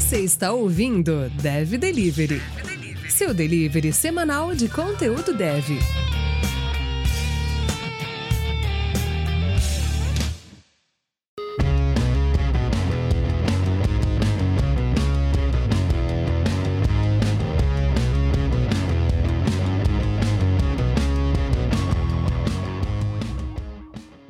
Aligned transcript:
Você 0.00 0.20
está 0.20 0.50
ouvindo 0.50 1.28
Dev 1.42 1.76
Delivery, 1.76 2.40
seu 3.10 3.34
delivery 3.34 3.92
semanal 3.92 4.54
de 4.54 4.66
conteúdo 4.66 5.34
dev. 5.34 5.78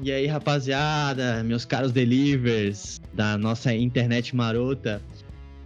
E 0.02 0.10
aí, 0.10 0.26
rapaziada, 0.26 1.44
meus 1.44 1.64
caros 1.64 1.92
delivers 1.92 3.00
da 3.14 3.38
nossa 3.38 3.72
internet 3.72 4.34
marota. 4.34 5.00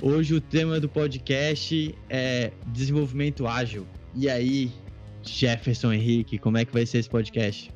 Hoje 0.03 0.35
o 0.35 0.41
tema 0.41 0.81
do 0.81 0.89
podcast 0.89 1.95
é 2.11 2.51
desenvolvimento 2.67 3.47
ágil. 3.47 3.87
E 4.15 4.29
aí, 4.29 4.71
Jefferson 5.23 5.93
Henrique, 5.93 6.37
como 6.37 6.59
é 6.59 6.65
que 6.65 6.73
vai 6.73 6.85
ser 6.85 6.99
esse 6.99 7.09
podcast? 7.09 7.71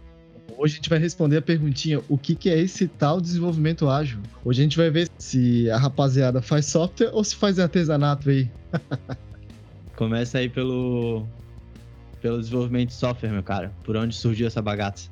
Hoje 0.56 0.74
a 0.74 0.76
gente 0.76 0.90
vai 0.90 0.98
responder 0.98 1.36
a 1.36 1.42
perguntinha: 1.42 2.02
o 2.08 2.18
que, 2.18 2.34
que 2.34 2.50
é 2.50 2.58
esse 2.58 2.88
tal 2.88 3.20
desenvolvimento 3.20 3.88
ágil? 3.88 4.20
Hoje 4.44 4.60
a 4.60 4.64
gente 4.64 4.76
vai 4.76 4.90
ver 4.90 5.08
se 5.16 5.70
a 5.70 5.78
rapaziada 5.78 6.42
faz 6.42 6.66
software 6.66 7.10
ou 7.12 7.22
se 7.22 7.36
faz 7.36 7.58
artesanato 7.58 8.28
aí. 8.28 8.50
Começa 9.96 10.38
aí 10.38 10.48
pelo, 10.48 11.26
pelo 12.20 12.38
desenvolvimento 12.38 12.88
de 12.88 12.94
software, 12.94 13.30
meu 13.30 13.42
cara. 13.42 13.72
Por 13.84 13.96
onde 13.96 14.14
surgiu 14.14 14.46
essa 14.46 14.60
bagaça? 14.60 15.08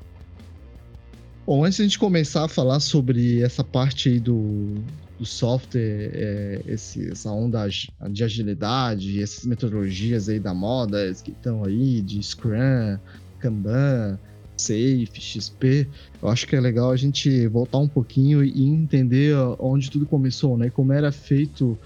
Bom, 1.47 1.65
antes 1.65 1.77
de 1.77 1.83
a 1.83 1.87
gente 1.87 1.99
começar 1.99 2.45
a 2.45 2.49
falar 2.49 2.81
sobre 2.81 3.41
essa 3.41 3.63
parte 3.63 4.09
aí 4.09 4.21
do, 4.21 4.75
do 5.19 5.25
software, 5.25 6.11
é, 6.13 6.63
esse, 6.67 7.11
essa 7.11 7.31
onda 7.31 7.67
de 8.11 8.25
agilidade, 8.25 9.23
essas 9.23 9.47
metodologias 9.47 10.29
aí 10.29 10.39
da 10.39 10.53
moda 10.53 11.13
que 11.25 11.31
estão 11.31 11.65
aí, 11.65 12.03
de 12.03 12.23
Scrum, 12.23 12.99
Kanban, 13.39 14.19
Safe, 14.57 15.11
XP, 15.15 15.89
eu 16.23 16.29
acho 16.29 16.47
que 16.47 16.57
é 16.57 16.61
legal 16.61 16.91
a 16.91 16.97
gente 16.97 17.47
voltar 17.49 17.79
um 17.79 17.89
pouquinho 17.89 18.43
e 18.43 18.65
entender 18.65 19.35
onde 19.59 19.91
tudo 19.91 20.07
começou, 20.07 20.57
né? 20.57 20.71
Como 20.71 20.93
era 20.93 21.13
feito 21.13 21.79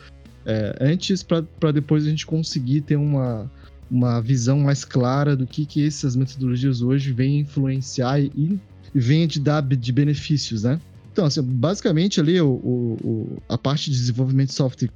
é, 0.46 0.77
antes 0.80 1.22
para 1.22 1.72
depois 1.72 2.06
a 2.06 2.10
gente 2.10 2.27
conseguir 2.27 2.83
ter 2.83 2.96
uma, 2.96 3.50
uma 3.90 4.20
visão 4.20 4.60
mais 4.60 4.84
clara 4.84 5.36
do 5.36 5.46
que, 5.46 5.66
que 5.66 5.86
essas 5.86 6.14
metodologias 6.14 6.80
hoje 6.80 7.12
vêm 7.12 7.40
influenciar 7.40 8.20
e 8.20 8.58
vem 8.94 9.27
de 9.27 9.40
dar 9.40 9.62
de 9.62 9.92
benefícios, 9.92 10.62
né? 10.62 10.80
Então, 11.12 11.25
assim, 11.27 11.42
basicamente 11.42 12.20
ali 12.20 12.41
o, 12.41 12.50
o, 12.53 13.42
a 13.48 13.58
parte 13.58 13.91
de 13.91 13.97
desenvolvimento 13.97 14.48
de 14.48 14.55
software 14.55 14.91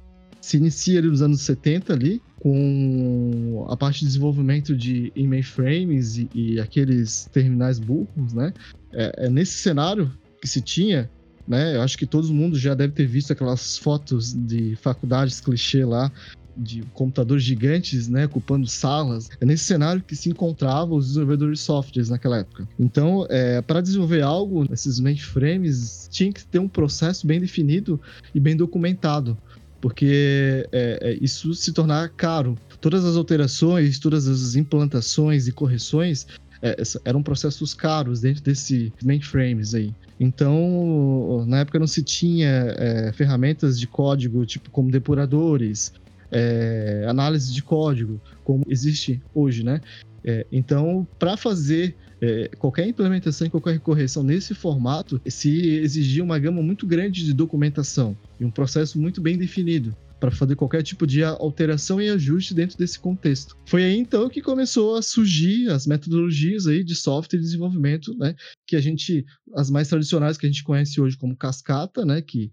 se 0.45 0.57
inicia 0.57 0.99
ali 0.99 1.07
nos 1.07 1.23
anos 1.23 1.41
70 1.41 1.91
ali, 1.91 2.21
com 2.39 3.65
a 3.67 3.75
parte 3.75 4.01
de 4.01 4.05
desenvolvimento 4.05 4.77
de 4.77 5.11
mainframes 5.17 6.17
e, 6.17 6.29
e 6.35 6.59
aqueles 6.59 7.27
terminais 7.33 7.79
burros, 7.79 8.31
né? 8.31 8.53
É, 8.93 9.25
é, 9.25 9.29
nesse 9.29 9.53
cenário 9.53 10.11
que 10.39 10.47
se 10.47 10.61
tinha, 10.61 11.09
né? 11.47 11.75
Eu 11.75 11.81
acho 11.81 11.97
que 11.97 12.05
todo 12.05 12.31
mundo 12.31 12.59
já 12.59 12.75
deve 12.75 12.93
ter 12.93 13.07
visto 13.07 13.33
aquelas 13.33 13.79
fotos 13.79 14.33
de 14.33 14.75
faculdades 14.75 15.41
clichê 15.41 15.83
lá, 15.83 16.11
de 16.55 16.83
computadores 16.93 17.43
gigantes, 17.43 18.07
né, 18.07 18.25
ocupando 18.25 18.67
salas. 18.67 19.29
É 19.39 19.45
nesse 19.45 19.65
cenário 19.65 20.01
que 20.01 20.15
se 20.15 20.29
encontravam 20.29 20.97
os 20.97 21.07
desenvolvedores 21.07 21.59
de 21.59 21.65
softwares 21.65 22.09
naquela 22.09 22.39
época. 22.39 22.67
Então, 22.79 23.25
é, 23.29 23.61
para 23.61 23.81
desenvolver 23.81 24.21
algo, 24.21 24.65
esses 24.71 24.99
mainframes 24.99 26.07
tinha 26.11 26.31
que 26.31 26.45
ter 26.45 26.59
um 26.59 26.67
processo 26.67 27.25
bem 27.27 27.39
definido 27.39 27.99
e 28.33 28.39
bem 28.39 28.55
documentado 28.55 29.37
porque 29.81 30.67
é, 30.71 30.97
é, 30.99 31.17
isso 31.21 31.53
se 31.53 31.71
tornar 31.71 32.09
caro. 32.09 32.57
Todas 32.81 33.05
as 33.05 33.15
alterações, 33.15 33.99
todas 33.99 34.27
as 34.27 34.55
implantações 34.55 35.47
e 35.47 35.51
correções 35.51 36.25
é, 36.59 36.75
eram 37.03 37.21
processos 37.21 37.75
caros 37.75 38.21
dentro 38.21 38.41
desse 38.41 38.91
mainframes 39.03 39.75
aí. 39.75 39.93
Então, 40.19 41.45
na 41.47 41.59
época 41.59 41.77
não 41.77 41.85
se 41.85 42.01
tinha 42.01 42.47
é, 42.77 43.11
ferramentas 43.13 43.79
de 43.79 43.85
código 43.85 44.43
tipo 44.45 44.71
como 44.71 44.89
depuradores, 44.89 45.93
é, 46.35 47.05
análise 47.07 47.53
de 47.53 47.63
código, 47.63 48.19
como 48.43 48.65
existe 48.67 49.23
hoje, 49.33 49.63
né? 49.63 49.79
É, 50.21 50.45
então, 50.51 51.07
para 51.17 51.37
fazer 51.37 51.95
é, 52.19 52.49
qualquer 52.57 52.85
implementação 52.85 53.47
e 53.47 53.49
qualquer 53.49 53.79
correção 53.79 54.21
nesse 54.21 54.53
formato, 54.53 55.21
se 55.27 55.77
exigia 55.77 56.23
uma 56.23 56.37
gama 56.37 56.61
muito 56.61 56.85
grande 56.85 57.23
de 57.23 57.31
documentação 57.31 58.17
e 58.37 58.43
um 58.43 58.51
processo 58.51 58.99
muito 58.99 59.21
bem 59.21 59.37
definido 59.37 59.95
para 60.19 60.31
fazer 60.31 60.55
qualquer 60.55 60.81
tipo 60.81 61.05
de 61.05 61.23
alteração 61.23 62.01
e 62.01 62.09
ajuste 62.09 62.53
dentro 62.53 62.77
desse 62.77 62.99
contexto. 62.99 63.55
Foi 63.65 63.83
aí 63.83 63.97
então 63.97 64.29
que 64.29 64.41
começou 64.41 64.95
a 64.95 65.01
surgir 65.01 65.69
as 65.69 65.85
metodologias 65.85 66.67
aí 66.67 66.83
de 66.83 66.95
software 66.95 67.37
e 67.37 67.41
desenvolvimento, 67.41 68.13
né, 68.17 68.35
que 68.67 68.75
a 68.75 68.81
gente 68.81 69.25
as 69.53 69.69
mais 69.69 69.87
tradicionais 69.87 70.37
que 70.37 70.45
a 70.45 70.49
gente 70.49 70.63
conhece 70.63 70.99
hoje 70.99 71.17
como 71.17 71.35
cascata, 71.35 72.03
né, 72.05 72.21
que 72.21 72.51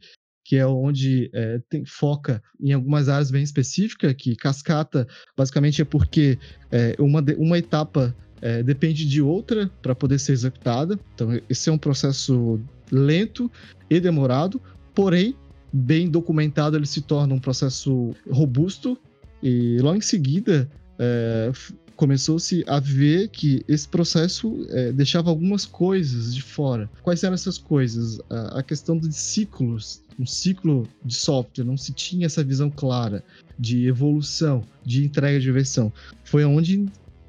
que 0.52 0.58
é 0.58 0.66
onde 0.66 1.30
é, 1.32 1.62
tem, 1.66 1.82
foca 1.82 2.42
em 2.60 2.74
algumas 2.74 3.08
áreas 3.08 3.30
bem 3.30 3.42
específicas, 3.42 4.12
que 4.12 4.36
cascata 4.36 5.08
basicamente 5.34 5.80
é 5.80 5.84
porque 5.86 6.38
é, 6.70 6.94
uma, 6.98 7.24
uma 7.38 7.56
etapa 7.56 8.14
é, 8.42 8.62
depende 8.62 9.08
de 9.08 9.22
outra 9.22 9.70
para 9.80 9.94
poder 9.94 10.18
ser 10.18 10.32
executada. 10.32 11.00
Então, 11.14 11.40
esse 11.48 11.70
é 11.70 11.72
um 11.72 11.78
processo 11.78 12.60
lento 12.90 13.50
e 13.88 13.98
demorado, 13.98 14.60
porém, 14.94 15.34
bem 15.72 16.10
documentado, 16.10 16.76
ele 16.76 16.84
se 16.84 17.00
torna 17.00 17.32
um 17.32 17.40
processo 17.40 18.14
robusto 18.30 18.98
e 19.42 19.78
logo 19.80 19.96
em 19.96 20.02
seguida 20.02 20.70
é, 20.98 21.50
começou-se 21.96 22.64
a 22.66 22.80
ver 22.80 23.28
que 23.28 23.64
esse 23.68 23.86
processo 23.88 24.66
é, 24.70 24.92
deixava 24.92 25.30
algumas 25.30 25.64
coisas 25.64 26.34
de 26.34 26.42
fora. 26.42 26.90
Quais 27.02 27.22
eram 27.22 27.34
essas 27.34 27.58
coisas? 27.58 28.20
A, 28.28 28.58
a 28.58 28.62
questão 28.62 28.98
de 28.98 29.12
ciclos, 29.12 30.01
um 30.18 30.26
ciclo 30.26 30.86
de 31.04 31.14
software, 31.14 31.64
não 31.64 31.76
se 31.76 31.92
tinha 31.92 32.26
essa 32.26 32.42
visão 32.42 32.70
clara 32.70 33.24
de 33.58 33.86
evolução, 33.86 34.62
de 34.84 35.04
entrega 35.04 35.38
de 35.40 35.50
versão. 35.50 35.92
Foi 36.24 36.44
onde, 36.44 36.86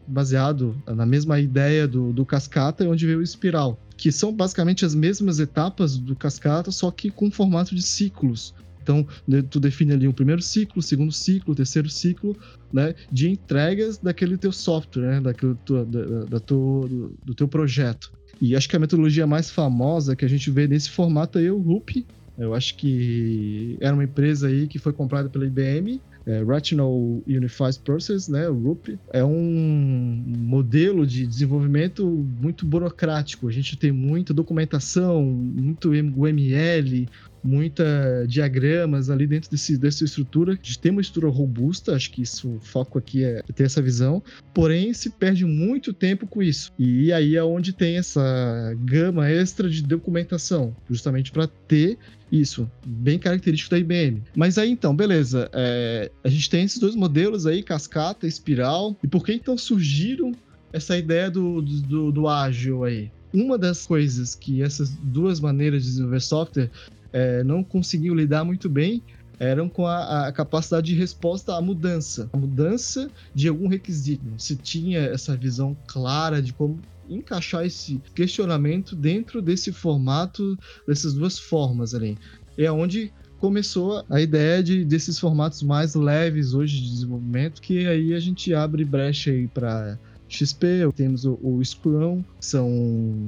baseado 0.07 0.75
na 0.87 1.05
mesma 1.05 1.39
ideia 1.39 1.87
do, 1.87 2.11
do 2.13 2.25
Cascata, 2.25 2.83
é 2.83 2.87
onde 2.87 3.05
veio 3.05 3.19
o 3.19 3.23
Espiral, 3.23 3.79
que 3.97 4.11
são 4.11 4.33
basicamente 4.33 4.85
as 4.85 4.95
mesmas 4.95 5.39
etapas 5.39 5.97
do 5.97 6.15
Cascata, 6.15 6.71
só 6.71 6.91
que 6.91 7.09
com 7.09 7.31
formato 7.31 7.75
de 7.75 7.81
ciclos. 7.81 8.53
Então, 8.83 9.07
tu 9.49 9.61
define 9.61 9.93
ali 9.93 10.07
o 10.07 10.13
primeiro 10.13 10.41
ciclo, 10.41 10.81
segundo 10.81 11.11
ciclo, 11.11 11.55
terceiro 11.55 11.89
ciclo, 11.89 12.37
né, 12.71 12.93
de 13.09 13.29
entregas 13.29 13.97
daquele 13.97 14.37
teu 14.37 14.51
software, 14.51 15.03
né, 15.03 15.21
daquele 15.21 15.55
da, 15.65 15.83
da 16.25 16.37
do, 16.39 17.13
do, 17.23 17.33
teu 17.33 17.47
projeto. 17.47 18.11
E 18.41 18.55
acho 18.55 18.67
que 18.67 18.75
a 18.75 18.79
metodologia 18.79 19.25
mais 19.25 19.49
famosa 19.49 20.17
que 20.17 20.25
a 20.25 20.27
gente 20.27 20.51
vê 20.51 20.67
nesse 20.67 20.89
formato 20.89 21.37
aí 21.37 21.45
é 21.45 21.51
o 21.51 21.59
RUP. 21.59 22.05
Eu 22.37 22.53
acho 22.53 22.75
que 22.75 23.77
era 23.79 23.93
uma 23.93 24.03
empresa 24.03 24.47
aí 24.47 24.67
que 24.67 24.79
foi 24.79 24.93
comprada 24.93 25.29
pela 25.29 25.45
IBM, 25.45 26.01
é, 26.25 26.41
Rational 26.43 27.21
Unified 27.27 27.79
Process, 27.83 28.27
né, 28.27 28.47
o 28.49 28.57
RUP, 28.57 28.97
é 29.11 29.23
um 29.23 30.23
modelo 30.25 31.05
de 31.05 31.27
desenvolvimento 31.27 32.05
muito 32.41 32.65
burocrático. 32.65 33.47
A 33.47 33.51
gente 33.51 33.75
tem 33.75 33.91
muita 33.91 34.33
documentação, 34.33 35.21
muito 35.21 35.89
UML, 35.89 37.07
muita 37.43 38.25
diagramas 38.27 39.09
ali 39.09 39.27
dentro 39.27 39.51
desse, 39.51 39.77
dessa 39.77 40.05
estrutura, 40.05 40.55
de 40.55 40.79
ter 40.79 40.91
uma 40.91 41.01
estrutura 41.01 41.31
robusta, 41.31 41.93
acho 41.93 42.09
que 42.11 42.21
isso, 42.21 42.55
o 42.55 42.59
foco 42.61 42.97
aqui 42.97 43.23
é 43.23 43.41
ter 43.53 43.65
essa 43.65 43.81
visão, 43.81 44.23
porém 44.53 44.93
se 44.93 45.09
perde 45.09 45.45
muito 45.45 45.91
tempo 45.91 46.25
com 46.25 46.41
isso. 46.41 46.71
E 46.79 47.11
aí 47.11 47.35
é 47.35 47.43
onde 47.43 47.73
tem 47.73 47.97
essa 47.97 48.73
gama 48.79 49.29
extra 49.29 49.69
de 49.69 49.83
documentação, 49.83 50.73
justamente 50.89 51.31
para 51.31 51.47
ter 51.47 51.97
isso, 52.33 52.69
bem 52.83 53.19
característico 53.19 53.69
da 53.69 53.77
IBM. 53.77 54.23
Mas 54.35 54.57
aí 54.57 54.71
então, 54.71 54.95
beleza, 54.95 55.49
é, 55.53 56.11
a 56.23 56.29
gente 56.29 56.49
tem 56.49 56.63
esses 56.63 56.79
dois 56.79 56.95
modelos 56.95 57.45
aí, 57.45 57.61
cascata, 57.61 58.25
espiral, 58.25 58.97
e 59.03 59.07
por 59.07 59.23
que 59.23 59.33
então 59.33 59.55
surgiram 59.55 60.31
essa 60.71 60.97
ideia 60.97 61.29
do, 61.29 61.61
do, 61.61 62.11
do 62.11 62.27
ágil 62.27 62.83
aí? 62.83 63.11
Uma 63.31 63.55
das 63.55 63.85
coisas 63.85 64.33
que 64.33 64.63
essas 64.63 64.89
duas 64.89 65.39
maneiras 65.39 65.83
de 65.83 65.89
desenvolver 65.89 66.21
software 66.21 66.71
é, 67.11 67.43
não 67.43 67.63
conseguiam 67.63 68.15
lidar 68.15 68.43
muito 68.43 68.67
bem 68.67 69.03
eram 69.39 69.67
com 69.67 69.85
a, 69.85 70.27
a, 70.27 70.31
capacidade 70.31 70.87
de 70.87 70.95
resposta 70.95 71.55
à 71.55 71.61
mudança. 71.61 72.29
A 72.33 72.37
mudança 72.37 73.09
de 73.33 73.47
algum 73.47 73.67
requisito. 73.67 74.23
Se 74.37 74.55
tinha 74.55 74.99
essa 74.99 75.35
visão 75.35 75.75
clara 75.85 76.41
de 76.41 76.53
como 76.53 76.79
encaixar 77.09 77.65
esse 77.65 78.01
questionamento 78.15 78.95
dentro 78.95 79.41
desse 79.41 79.71
formato, 79.71 80.57
dessas 80.87 81.13
duas 81.13 81.37
formas 81.37 81.93
ali. 81.93 82.17
É 82.57 82.71
onde 82.71 83.11
começou 83.37 84.05
a 84.09 84.21
ideia 84.21 84.63
de, 84.63 84.85
desses 84.85 85.19
formatos 85.19 85.61
mais 85.63 85.95
leves 85.95 86.53
hoje 86.53 86.79
de 86.81 86.89
desenvolvimento, 86.89 87.61
que 87.61 87.85
aí 87.85 88.13
a 88.13 88.19
gente 88.19 88.53
abre 88.53 88.85
brecha 88.85 89.31
aí 89.31 89.47
para 89.47 89.99
XP, 90.35 90.91
temos 90.95 91.25
o, 91.25 91.39
o 91.41 91.63
Scrum, 91.63 92.23
são 92.39 92.69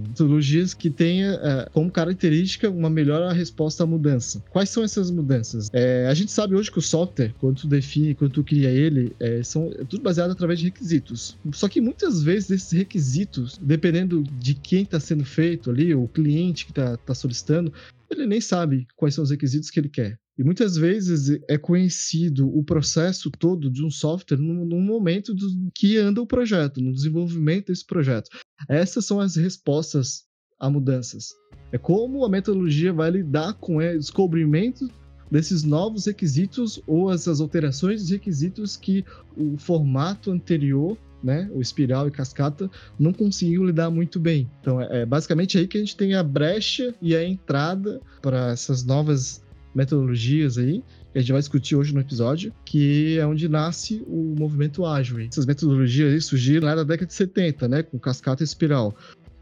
metodologias 0.07 0.73
que 0.73 0.89
têm 0.89 1.23
é, 1.23 1.69
como 1.73 1.91
característica 1.91 2.69
uma 2.69 2.89
melhor 2.89 3.31
resposta 3.33 3.83
à 3.83 3.85
mudança. 3.85 4.43
Quais 4.49 4.69
são 4.69 4.83
essas 4.83 5.11
mudanças? 5.11 5.69
É, 5.73 6.07
a 6.07 6.13
gente 6.13 6.31
sabe 6.31 6.55
hoje 6.55 6.71
que 6.71 6.79
o 6.79 6.81
software, 6.81 7.33
quando 7.39 7.61
tu 7.61 7.67
define, 7.67 8.15
quando 8.15 8.31
tu 8.31 8.43
cria 8.43 8.69
ele, 8.69 9.15
é, 9.19 9.43
são 9.43 9.71
é 9.77 9.83
tudo 9.83 10.01
baseado 10.01 10.31
através 10.31 10.59
de 10.59 10.65
requisitos. 10.65 11.37
Só 11.53 11.67
que 11.67 11.81
muitas 11.81 12.21
vezes 12.21 12.51
esses 12.51 12.71
requisitos, 12.71 13.59
dependendo 13.61 14.23
de 14.23 14.53
quem 14.53 14.83
está 14.83 14.99
sendo 14.99 15.25
feito 15.25 15.69
ali, 15.69 15.93
o 15.93 16.07
cliente 16.07 16.65
que 16.65 16.71
está 16.71 16.97
tá 16.97 17.13
solicitando, 17.13 17.71
ele 18.09 18.25
nem 18.25 18.41
sabe 18.41 18.87
quais 18.95 19.15
são 19.15 19.23
os 19.23 19.31
requisitos 19.31 19.69
que 19.69 19.79
ele 19.79 19.89
quer. 19.89 20.17
E 20.37 20.43
muitas 20.43 20.75
vezes 20.75 21.39
é 21.47 21.57
conhecido 21.57 22.47
o 22.47 22.63
processo 22.63 23.31
todo 23.31 23.69
de 23.69 23.83
um 23.83 23.89
software 23.89 24.37
no, 24.37 24.65
no 24.65 24.81
momento 24.81 25.33
do, 25.33 25.47
que 25.73 25.97
anda 25.97 26.21
o 26.21 26.27
projeto, 26.27 26.81
no 26.81 26.91
desenvolvimento 26.91 27.67
desse 27.67 27.85
projeto. 27.85 28.29
Essas 28.67 29.05
são 29.05 29.19
as 29.19 29.37
respostas 29.37 30.25
a 30.59 30.69
mudanças. 30.69 31.33
É 31.71 31.77
como 31.77 32.25
a 32.25 32.29
metodologia 32.29 32.91
vai 32.91 33.11
lidar 33.11 33.53
com 33.53 33.77
o 33.77 33.97
descobrimento 33.97 34.87
desses 35.31 35.63
novos 35.63 36.05
requisitos 36.05 36.81
ou 36.85 37.11
essas 37.11 37.39
alterações 37.41 38.01
dos 38.01 38.11
requisitos 38.11 38.77
que 38.77 39.03
o 39.35 39.57
formato 39.57 40.31
anterior, 40.31 40.97
né, 41.23 41.49
o 41.53 41.61
espiral 41.61 42.07
e 42.07 42.11
cascata, 42.11 42.69
não 42.99 43.11
conseguiu 43.11 43.63
lidar 43.63 43.89
muito 43.89 44.19
bem. 44.19 44.49
Então 44.61 44.79
é, 44.79 45.01
é 45.01 45.05
basicamente 45.05 45.57
aí 45.57 45.67
que 45.67 45.77
a 45.77 45.79
gente 45.79 45.97
tem 45.97 46.13
a 46.13 46.21
brecha 46.21 46.93
e 47.01 47.15
a 47.15 47.23
entrada 47.23 48.01
para 48.21 48.51
essas 48.51 48.85
novas 48.85 49.43
metodologias 49.75 50.57
aí, 50.57 50.83
que 51.11 51.17
a 51.17 51.21
gente 51.21 51.31
vai 51.31 51.41
discutir 51.41 51.75
hoje 51.75 51.93
no 51.93 51.99
episódio, 51.99 52.53
que 52.63 53.17
é 53.19 53.25
onde 53.25 53.49
nasce 53.49 54.03
o 54.07 54.35
movimento 54.39 54.85
ágil. 54.85 55.19
Essas 55.19 55.45
metodologias 55.45 56.25
surgiram 56.25 56.67
lá 56.67 56.75
na 56.75 56.83
década 56.83 57.07
de 57.07 57.13
70, 57.13 57.67
né, 57.67 57.83
com 57.83 57.99
cascata 57.99 58.41
e 58.41 58.45
espiral. 58.45 58.95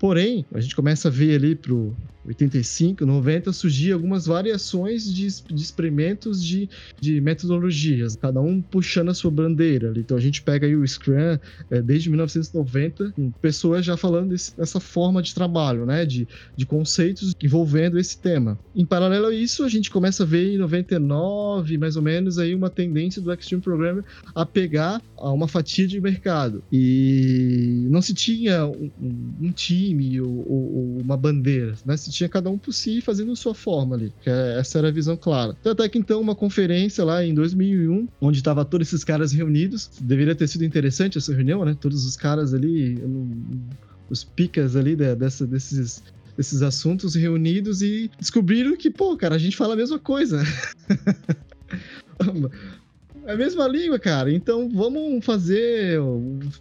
Porém, 0.04 0.46
a 0.54 0.60
gente 0.60 0.76
começa 0.76 1.08
a 1.08 1.12
ver 1.12 1.34
ali 1.34 1.56
pro 1.56 1.96
85, 2.26 3.06
90, 3.06 3.54
surgir 3.54 3.94
algumas 3.94 4.26
variações 4.26 5.06
de, 5.14 5.28
de 5.28 5.62
experimentos 5.62 6.44
de, 6.44 6.70
de 7.00 7.22
metodologias, 7.22 8.18
cada 8.18 8.42
um 8.42 8.62
puxando 8.62 9.10
a 9.10 9.14
sua 9.14 9.32
bandeira. 9.32 9.94
Então 9.96 10.18
a 10.18 10.20
gente 10.20 10.42
pega 10.42 10.68
aí 10.68 10.76
o 10.76 10.86
Scrum 10.86 11.40
é, 11.70 11.82
desde 11.82 12.10
1990, 12.10 13.12
com 13.12 13.32
pessoas 13.32 13.86
já 13.86 13.96
falando 13.96 14.32
desse, 14.32 14.58
dessa 14.58 14.78
forma 14.80 15.22
de 15.22 15.34
trabalho, 15.34 15.86
né? 15.86 16.06
De, 16.06 16.28
de 16.54 16.66
conceitos 16.66 17.34
envolvendo 17.42 17.98
esse 17.98 18.18
tema. 18.18 18.60
Em 18.76 18.86
paralelo 18.86 19.28
a 19.28 19.34
isso, 19.34 19.64
a 19.64 19.70
gente 19.70 19.90
começa 19.90 20.24
a 20.24 20.26
ver 20.26 20.54
em 20.54 20.58
99, 20.58 21.78
mais 21.78 21.96
ou 21.96 22.02
menos, 22.02 22.38
aí 22.38 22.54
uma 22.54 22.70
tendência 22.70 23.22
do 23.22 23.32
Extreme 23.34 23.62
Programmer 23.62 24.04
a 24.36 24.46
pegar 24.46 25.02
uma 25.18 25.48
fatia 25.48 25.88
de 25.88 26.02
mercado. 26.02 26.62
E 26.72 27.88
não 27.90 28.02
se 28.02 28.14
tinha 28.14 28.66
um, 28.66 28.92
um 29.42 29.52
time 29.52 29.93
ou, 30.20 30.46
ou, 30.48 30.98
uma 31.02 31.18
bandeira, 31.18 31.76
né? 31.86 31.98
Se 31.98 32.12
tinha 32.12 32.30
cada 32.30 32.50
um 32.50 32.58
por 32.58 32.74
si 32.74 33.02
fazendo 33.02 33.36
sua 33.36 33.54
forma 33.54 33.96
ali. 33.96 34.14
É, 34.26 34.58
essa 34.60 34.78
era 34.80 34.88
a 34.88 34.92
visão 34.92 35.16
clara. 35.16 35.56
Até 35.66 35.90
que 35.90 35.98
então, 35.98 36.20
uma 36.20 36.36
conferência 36.36 37.04
lá 37.04 37.24
em 37.24 37.34
2001, 37.34 38.08
onde 38.22 38.38
estavam 38.38 38.66
todos 38.66 38.88
esses 38.88 39.04
caras 39.04 39.32
reunidos. 39.32 39.90
Deveria 40.00 40.36
ter 40.36 40.48
sido 40.48 40.64
interessante 40.64 41.18
essa 41.18 41.34
reunião, 41.34 41.64
né? 41.66 41.76
Todos 41.80 42.06
os 42.06 42.16
caras 42.16 42.54
ali, 42.54 42.98
os 44.10 44.24
picas 44.24 44.76
ali 44.76 44.96
dessa, 44.96 45.46
desses 45.46 46.02
esses 46.38 46.62
assuntos 46.62 47.16
reunidos 47.16 47.82
e 47.82 48.10
descobriram 48.20 48.76
que, 48.76 48.90
pô, 48.90 49.16
cara, 49.16 49.36
a 49.36 49.38
gente 49.38 49.56
fala 49.56 49.74
a 49.74 49.78
mesma 49.78 50.00
coisa. 50.00 50.42
É 53.26 53.32
a 53.34 53.36
mesma 53.36 53.68
língua, 53.68 54.00
cara. 54.00 54.32
Então 54.32 54.70
vamos 54.70 55.24
fazer. 55.24 56.00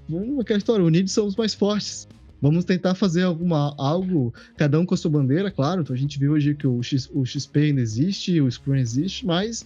Vamos 0.09 0.41
aquela 0.41 0.59
história, 0.59 0.85
unidos 0.85 1.13
somos 1.13 1.37
mais 1.37 1.55
fortes. 1.55 2.07
Vamos 2.43 2.65
tentar 2.65 2.97
fazer 2.97 3.23
alguma, 3.23 3.73
algo, 3.79 4.35
cada 4.57 4.79
um 4.81 4.85
com 4.85 4.95
a 4.95 4.97
sua 4.97 5.13
bandeira, 5.13 5.49
claro. 5.49 5.83
Então 5.83 5.95
a 5.95 5.99
gente 5.99 6.19
vê 6.19 6.29
hoje 6.29 6.57
que 6.57 6.67
o, 6.67 6.83
X, 6.83 7.09
o 7.15 7.25
XP 7.25 7.61
ainda 7.61 7.81
existe, 7.81 8.41
o 8.41 8.51
Scrum 8.51 8.75
existe, 8.75 9.25
mas 9.25 9.65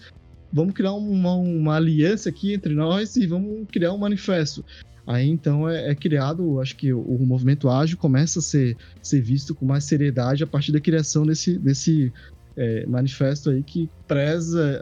vamos 0.53 0.75
criar 0.75 0.93
uma, 0.93 1.35
uma 1.37 1.77
aliança 1.77 2.29
aqui 2.29 2.53
entre 2.53 2.75
nós 2.75 3.17
e 3.17 3.27
vamos 3.27 3.67
criar 3.73 3.95
um 3.95 3.99
manifesto. 3.99 4.63
Aí 5.07 5.27
então 5.27 5.67
é, 5.67 5.91
é, 5.91 5.95
criado, 5.95 6.61
acho 6.61 6.77
que 6.77 6.93
o, 6.93 7.01
o, 7.01 7.25
movimento 7.25 7.71
ágil 7.71 7.97
começa 7.97 8.41
a 8.41 8.43
ser, 8.43 8.77
ser 9.01 9.23
visto 9.23 9.55
com 9.55 9.65
mais 9.65 9.85
seriedade 9.85 10.45
a 10.45 10.47
partir 10.47 10.73
da 10.73 10.81
criação 10.81 11.25
desse, 11.25 11.57
desse 11.59 12.13
é, 12.57 12.87
manifesto 12.87 13.51
aí 13.51 13.63
que 13.63 13.89
preza 14.07 14.81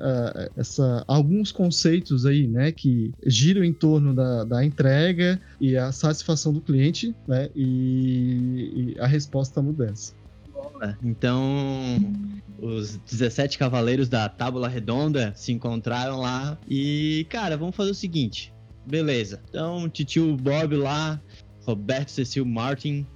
essa, 0.56 1.04
alguns 1.06 1.50
conceitos 1.50 2.24
aí, 2.24 2.46
né, 2.46 2.70
que 2.70 3.12
giram 3.26 3.64
em 3.64 3.72
torno 3.72 4.14
da, 4.14 4.44
da 4.44 4.64
entrega 4.64 5.40
e 5.60 5.76
a 5.76 5.90
satisfação 5.90 6.52
do 6.52 6.60
cliente, 6.60 7.14
né, 7.26 7.48
e, 7.54 8.94
e 8.94 9.00
a 9.00 9.06
resposta 9.06 9.60
à 9.60 9.62
mudança. 9.62 10.14
Então, 11.02 11.40
os 12.60 12.96
17 12.96 13.58
cavaleiros 13.58 14.08
da 14.08 14.28
Tábula 14.28 14.68
Redonda 14.68 15.32
se 15.34 15.52
encontraram 15.52 16.20
lá 16.20 16.58
e, 16.68 17.26
cara, 17.30 17.56
vamos 17.56 17.74
fazer 17.74 17.90
o 17.90 17.94
seguinte. 17.94 18.52
Beleza. 18.86 19.40
Então, 19.48 19.88
titio 19.88 20.36
Bob 20.36 20.76
lá, 20.76 21.20
Roberto 21.64 22.10
Cecil 22.10 22.44
Martin, 22.44 23.06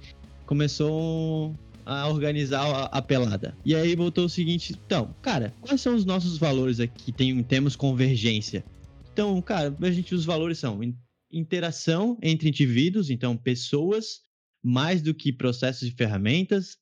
começou 0.45 1.53
a 1.89 2.07
organizar 2.07 2.61
a, 2.61 2.83
a, 2.85 3.01
pelada. 3.01 3.57
E 3.65 3.75
aí 3.75 3.95
voltou 3.95 4.25
o 4.25 4.29
seguinte, 4.29 4.77
então, 4.85 5.13
cara, 5.21 5.53
quais 5.59 5.81
são 5.81 5.95
os 5.95 6.05
nossos 6.05 6.37
valores 6.37 6.79
aqui? 6.79 7.11
Tem, 7.11 7.41
temos 7.43 7.75
convergência. 7.75 8.63
Então, 9.11 9.41
cara, 9.41 9.75
a 9.81 9.91
gente 9.91 10.13
os 10.13 10.23
valores 10.23 10.59
são 10.59 10.79
interação 11.31 12.17
entre 12.21 12.49
indivíduos, 12.49 13.09
então 13.09 13.35
pessoas, 13.35 14.21
mais 14.63 15.01
do 15.01 15.13
que 15.13 15.33
processos 15.33 15.87
e 15.87 15.91
ferramentas, 15.91 16.77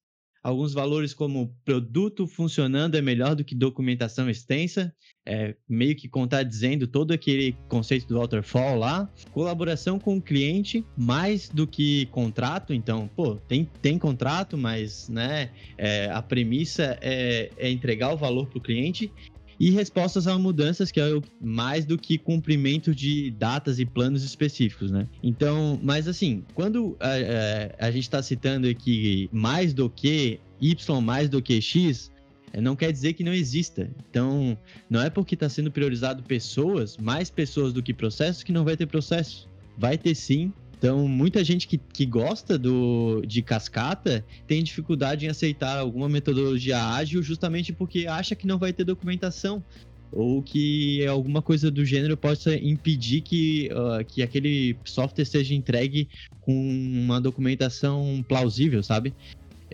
alguns 0.48 0.74
valores 0.74 1.14
como 1.14 1.54
produto 1.66 2.26
funcionando 2.26 2.96
é 2.96 3.02
melhor 3.02 3.36
do 3.36 3.44
que 3.44 3.54
documentação 3.54 4.30
extensa, 4.30 4.96
é, 5.26 5.54
meio 5.68 5.94
que 5.94 6.08
contradizendo 6.08 6.88
todo 6.88 7.12
aquele 7.12 7.54
conceito 7.68 8.08
do 8.08 8.18
waterfall 8.18 8.78
lá. 8.78 9.12
Colaboração 9.32 10.00
com 10.00 10.16
o 10.16 10.22
cliente, 10.22 10.86
mais 10.96 11.50
do 11.50 11.68
que 11.68 12.06
contrato, 12.06 12.74
então, 12.74 13.10
pô, 13.14 13.36
tem, 13.36 13.70
tem 13.82 14.00
contrato, 14.00 14.58
mas 14.58 15.10
né, 15.10 15.52
é, 15.78 16.10
a 16.10 16.22
premissa 16.22 16.98
é, 17.02 17.52
é 17.58 17.70
entregar 17.70 18.14
o 18.14 18.18
valor 18.18 18.48
para 18.48 18.60
o 18.60 18.62
cliente 18.62 19.12
e 19.60 19.72
respostas 19.72 20.28
a 20.28 20.38
mudanças, 20.38 20.92
que 20.92 21.00
é 21.00 21.20
mais 21.42 21.86
do 21.86 21.98
que 21.98 22.18
cumprimento 22.18 22.94
de 22.94 23.32
datas 23.32 23.80
e 23.80 23.86
planos 23.86 24.24
específicos, 24.24 24.92
né? 24.92 25.08
Então, 25.24 25.80
mas 25.84 26.08
assim, 26.08 26.44
quando 26.54 26.96
a, 27.00 27.84
a, 27.84 27.88
a 27.88 27.92
gente 27.92 28.04
está 28.04 28.22
citando 28.22 28.68
aqui 28.68 29.30
mais 29.32 29.74
do 29.74 29.90
que 29.90 30.40
Y 30.62 31.02
mais 31.02 31.30
do 31.30 31.42
que 31.42 31.62
X, 31.62 32.12
é, 32.54 32.62
não 32.62 32.76
quer 32.76 32.92
dizer 32.92 33.14
que 33.14 33.24
não 33.24 33.34
exista. 33.34 33.90
Então, 34.10 34.58
não 34.90 35.02
é 35.02 35.10
porque 35.10 35.36
está 35.36 35.50
sendo 35.50 35.72
priorizado 35.72 36.24
pessoas, 36.24 36.98
mais 36.98 37.30
pessoas 37.30 37.74
do 37.74 37.84
que 37.84 37.94
processos, 37.94 38.44
que 38.44 38.52
não 38.52 38.64
vai 38.64 38.78
ter 38.78 38.86
processo. 38.86 39.50
Vai 39.78 39.98
ter 39.98 40.16
sim, 40.16 40.52
então, 40.78 41.08
muita 41.08 41.44
gente 41.44 41.68
que, 41.68 41.78
que 41.78 42.06
gosta 42.06 42.58
do, 42.58 43.24
de 43.26 43.42
cascata 43.42 44.24
tem 44.46 44.64
dificuldade 44.64 45.26
em 45.26 45.30
aceitar 45.30 45.78
alguma 45.78 46.08
metodologia 46.08 46.80
ágil 46.80 47.24
justamente 47.24 47.74
porque 47.74 48.06
acha 48.06 48.36
que 48.36 48.46
não 48.46 48.60
vai 48.60 48.72
ter 48.72 48.84
documentação 48.84 49.64
ou 50.12 50.42
que 50.42 51.06
alguma 51.08 51.42
coisa 51.42 51.72
do 51.72 51.84
gênero 51.84 52.16
possa 52.16 52.56
impedir 52.56 53.22
que, 53.22 53.70
uh, 53.72 54.06
que 54.06 54.22
aquele 54.22 54.78
software 54.86 55.26
seja 55.26 55.54
entregue 55.54 56.08
com 56.42 56.54
uma 56.54 57.20
documentação 57.20 58.24
plausível, 58.28 58.82
sabe? 58.84 59.14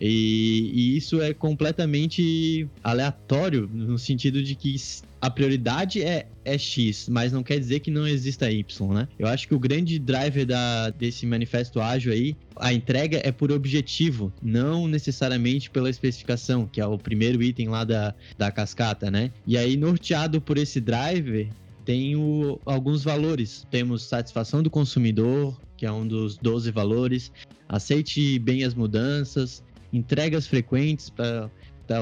E, 0.05 0.69
e, 0.73 0.97
isso 0.97 1.21
é 1.21 1.33
completamente 1.33 2.67
aleatório, 2.83 3.69
no 3.73 3.97
sentido 3.97 4.43
de 4.43 4.53
que 4.53 4.75
a 5.21 5.29
prioridade 5.29 6.01
é, 6.01 6.27
é 6.43 6.57
X, 6.57 7.07
mas 7.07 7.31
não 7.31 7.41
quer 7.41 7.57
dizer 7.57 7.79
que 7.79 7.89
não 7.89 8.05
exista 8.05 8.51
Y, 8.51 8.93
né? 8.93 9.07
Eu 9.17 9.27
acho 9.27 9.47
que 9.47 9.55
o 9.55 9.59
grande 9.59 9.97
driver 9.97 10.45
da, 10.45 10.89
desse 10.89 11.25
manifesto 11.25 11.79
ágil 11.79 12.11
aí, 12.11 12.35
a 12.57 12.73
entrega 12.73 13.21
é 13.23 13.31
por 13.31 13.49
objetivo, 13.49 14.33
não 14.41 14.89
necessariamente 14.89 15.69
pela 15.69 15.89
especificação, 15.89 16.67
que 16.67 16.81
é 16.81 16.85
o 16.85 16.97
primeiro 16.97 17.41
item 17.41 17.69
lá 17.69 17.85
da, 17.85 18.13
da 18.37 18.51
cascata, 18.51 19.09
né? 19.09 19.31
E 19.47 19.57
aí, 19.57 19.77
norteado 19.77 20.41
por 20.41 20.57
esse 20.57 20.81
driver, 20.81 21.47
tem 21.85 22.17
o, 22.17 22.59
alguns 22.65 23.05
valores. 23.05 23.65
Temos 23.71 24.03
satisfação 24.03 24.61
do 24.61 24.69
consumidor, 24.69 25.57
que 25.77 25.85
é 25.85 25.91
um 25.93 26.05
dos 26.05 26.35
12 26.35 26.71
valores, 26.71 27.31
aceite 27.69 28.37
bem 28.39 28.65
as 28.65 28.73
mudanças, 28.73 29.63
entregas 29.93 30.47
frequentes 30.47 31.09
para 31.09 31.49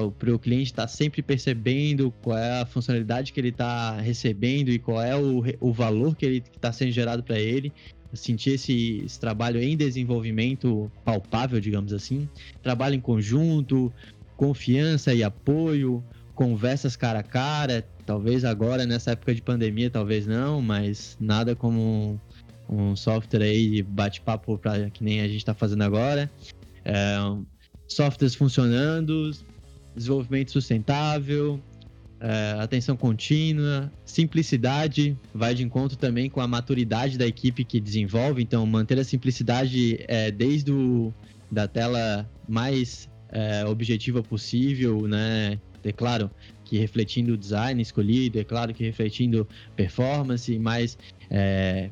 o 0.02 0.40
cliente 0.40 0.72
estar 0.72 0.84
tá 0.84 0.88
sempre 0.88 1.22
percebendo 1.22 2.12
qual 2.24 2.38
é 2.38 2.62
a 2.62 2.66
funcionalidade 2.66 3.34
que 3.34 3.40
ele 3.40 3.50
está 3.50 4.00
recebendo 4.00 4.70
e 4.70 4.80
qual 4.80 5.02
é 5.02 5.16
o, 5.16 5.44
o 5.60 5.74
valor 5.74 6.16
que 6.16 6.42
está 6.56 6.72
sendo 6.72 6.92
gerado 6.92 7.22
para 7.22 7.38
ele. 7.38 7.72
Sentir 8.14 8.52
esse, 8.52 9.04
esse, 9.06 9.20
trabalho 9.20 9.62
em 9.62 9.78
desenvolvimento 9.78 10.92
palpável, 11.06 11.62
digamos 11.62 11.94
assim. 11.94 12.28
Trabalho 12.62 12.96
em 12.96 13.00
conjunto, 13.00 13.92
confiança 14.36 15.14
e 15.14 15.24
apoio, 15.24 16.04
conversas 16.36 16.98
cara 16.98 17.20
a 17.20 17.24
cara. 17.24 17.88
Talvez 18.06 18.44
agora, 18.44 18.86
nessa 18.86 19.12
época 19.12 19.34
de 19.34 19.42
pandemia, 19.42 19.90
talvez 19.90 20.28
não, 20.28 20.62
mas 20.62 21.16
nada 21.22 21.56
como 21.56 22.20
um 22.68 22.96
software 22.96 23.44
aí 23.44 23.82
bate-papo 23.82 24.58
para 24.58 24.90
que 24.90 25.04
nem 25.04 25.22
a 25.22 25.28
gente 25.28 25.38
está 25.38 25.54
fazendo 25.54 25.84
agora. 25.84 26.30
É, 26.84 27.18
softwares 27.94 28.36
funcionando, 28.36 29.32
desenvolvimento 29.96 30.52
sustentável, 30.52 31.60
é, 32.20 32.56
atenção 32.60 32.96
contínua, 32.96 33.92
simplicidade, 34.06 35.18
vai 35.34 35.56
de 35.56 35.64
encontro 35.64 35.98
também 35.98 36.30
com 36.30 36.40
a 36.40 36.48
maturidade 36.48 37.18
da 37.18 37.26
equipe 37.26 37.66
que 37.66 37.80
desenvolve. 37.80 38.42
Então, 38.44 38.66
manter 38.66 39.00
a 39.00 39.04
simplicidade 39.04 40.04
é, 40.08 40.30
desde 40.30 40.72
o, 40.72 41.12
da 41.52 41.68
tela 41.68 42.30
mais 42.48 43.10
é, 43.30 43.66
objetiva 43.66 44.22
possível, 44.22 45.08
né? 45.08 45.60
É 45.84 45.92
claro 45.92 46.30
que 46.64 46.78
refletindo 46.78 47.34
o 47.34 47.38
design 47.38 47.82
escolhido, 47.82 48.40
é 48.40 48.44
claro 48.44 48.72
que 48.72 48.84
refletindo 48.84 49.48
performance, 49.76 50.60
mas 50.60 50.98
é, 51.30 51.90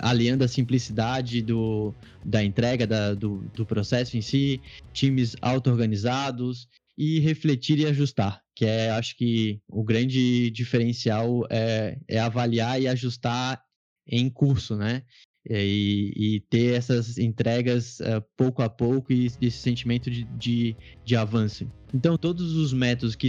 aliando 0.00 0.44
a 0.44 0.48
simplicidade 0.48 1.42
do, 1.42 1.94
da 2.24 2.42
entrega 2.42 2.86
da, 2.86 3.14
do, 3.14 3.44
do 3.54 3.66
processo 3.66 4.16
em 4.16 4.20
si, 4.20 4.60
times 4.92 5.36
auto-organizados 5.40 6.68
e 6.96 7.20
refletir 7.20 7.78
e 7.78 7.86
ajustar, 7.86 8.42
que 8.54 8.64
é, 8.64 8.90
acho 8.90 9.16
que 9.16 9.60
o 9.68 9.82
grande 9.82 10.50
diferencial 10.50 11.46
é, 11.50 11.98
é 12.08 12.18
avaliar 12.18 12.80
e 12.80 12.88
ajustar 12.88 13.62
em 14.06 14.28
curso, 14.28 14.76
né? 14.76 15.02
E, 15.48 16.12
e 16.14 16.40
ter 16.48 16.74
essas 16.74 17.18
entregas 17.18 17.98
uh, 17.98 18.22
pouco 18.36 18.62
a 18.62 18.68
pouco 18.68 19.12
e 19.12 19.26
esse 19.26 19.58
sentimento 19.58 20.08
de, 20.08 20.22
de, 20.38 20.76
de, 21.04 21.16
avanço. 21.16 21.66
Então, 21.92 22.16
todos 22.16 22.52
os 22.52 22.72
métodos 22.72 23.16
que, 23.16 23.26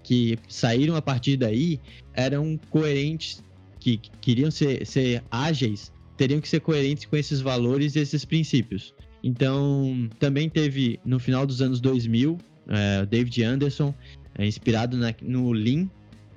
que 0.00 0.38
saíram 0.48 0.94
a 0.94 1.02
partir 1.02 1.36
daí 1.36 1.80
eram 2.14 2.56
coerentes, 2.70 3.42
que, 3.80 3.96
que 3.98 4.10
queriam 4.20 4.48
ser, 4.48 4.86
ser 4.86 5.24
ágeis 5.28 5.92
teriam 6.16 6.40
que 6.40 6.48
ser 6.48 6.60
coerentes 6.60 7.04
com 7.04 7.16
esses 7.16 7.40
valores 7.40 7.96
e 7.96 8.00
esses 8.00 8.24
princípios. 8.24 8.94
Então, 9.22 10.08
também 10.18 10.48
teve 10.48 11.00
no 11.04 11.18
final 11.18 11.46
dos 11.46 11.60
anos 11.60 11.80
2000, 11.80 12.38
é, 12.68 13.06
David 13.06 13.42
Anderson, 13.42 13.94
é, 14.38 14.46
inspirado 14.46 14.96
na, 14.96 15.14
no 15.22 15.52
Lean, 15.52 15.88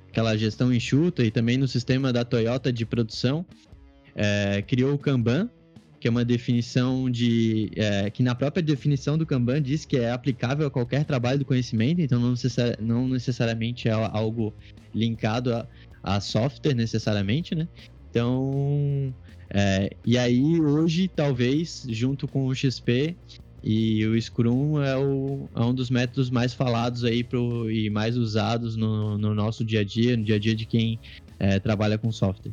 aquela 0.08 0.36
gestão 0.36 0.72
enxuta, 0.72 1.24
e 1.24 1.30
também 1.30 1.56
no 1.56 1.68
sistema 1.68 2.12
da 2.12 2.24
Toyota 2.24 2.72
de 2.72 2.84
produção, 2.84 3.44
é, 4.14 4.62
criou 4.62 4.94
o 4.94 4.98
Kanban, 4.98 5.48
que 6.00 6.08
é 6.08 6.10
uma 6.10 6.24
definição 6.24 7.10
de. 7.10 7.70
É, 7.76 8.10
que 8.10 8.22
na 8.22 8.34
própria 8.34 8.62
definição 8.62 9.18
do 9.18 9.26
Kanban 9.26 9.60
diz 9.60 9.84
que 9.84 9.98
é 9.98 10.10
aplicável 10.10 10.66
a 10.66 10.70
qualquer 10.70 11.04
trabalho 11.04 11.38
do 11.38 11.44
conhecimento, 11.44 12.00
então 12.00 12.18
não, 12.18 12.30
necessari 12.30 12.76
não 12.80 13.06
necessariamente 13.06 13.86
é 13.86 13.92
algo 13.92 14.54
linkado 14.94 15.54
a, 15.54 15.68
a 16.02 16.18
software 16.20 16.74
necessariamente, 16.74 17.54
né? 17.54 17.68
Então, 18.10 19.14
é, 19.48 19.90
e 20.04 20.18
aí, 20.18 20.60
hoje, 20.60 21.08
talvez, 21.08 21.86
junto 21.88 22.26
com 22.26 22.46
o 22.46 22.54
XP 22.54 23.16
e 23.62 24.06
o 24.06 24.20
Scrum, 24.20 24.82
é, 24.82 24.96
o, 24.96 25.48
é 25.54 25.60
um 25.60 25.74
dos 25.74 25.90
métodos 25.90 26.30
mais 26.30 26.52
falados 26.54 27.04
aí 27.04 27.22
pro, 27.22 27.70
e 27.70 27.90
mais 27.90 28.16
usados 28.16 28.76
no, 28.76 29.18
no 29.18 29.34
nosso 29.34 29.64
dia 29.64 29.80
a 29.80 29.84
dia, 29.84 30.16
no 30.16 30.24
dia 30.24 30.36
a 30.36 30.38
dia 30.38 30.54
de 30.54 30.66
quem 30.66 30.98
é, 31.38 31.58
trabalha 31.58 31.98
com 31.98 32.10
software. 32.10 32.52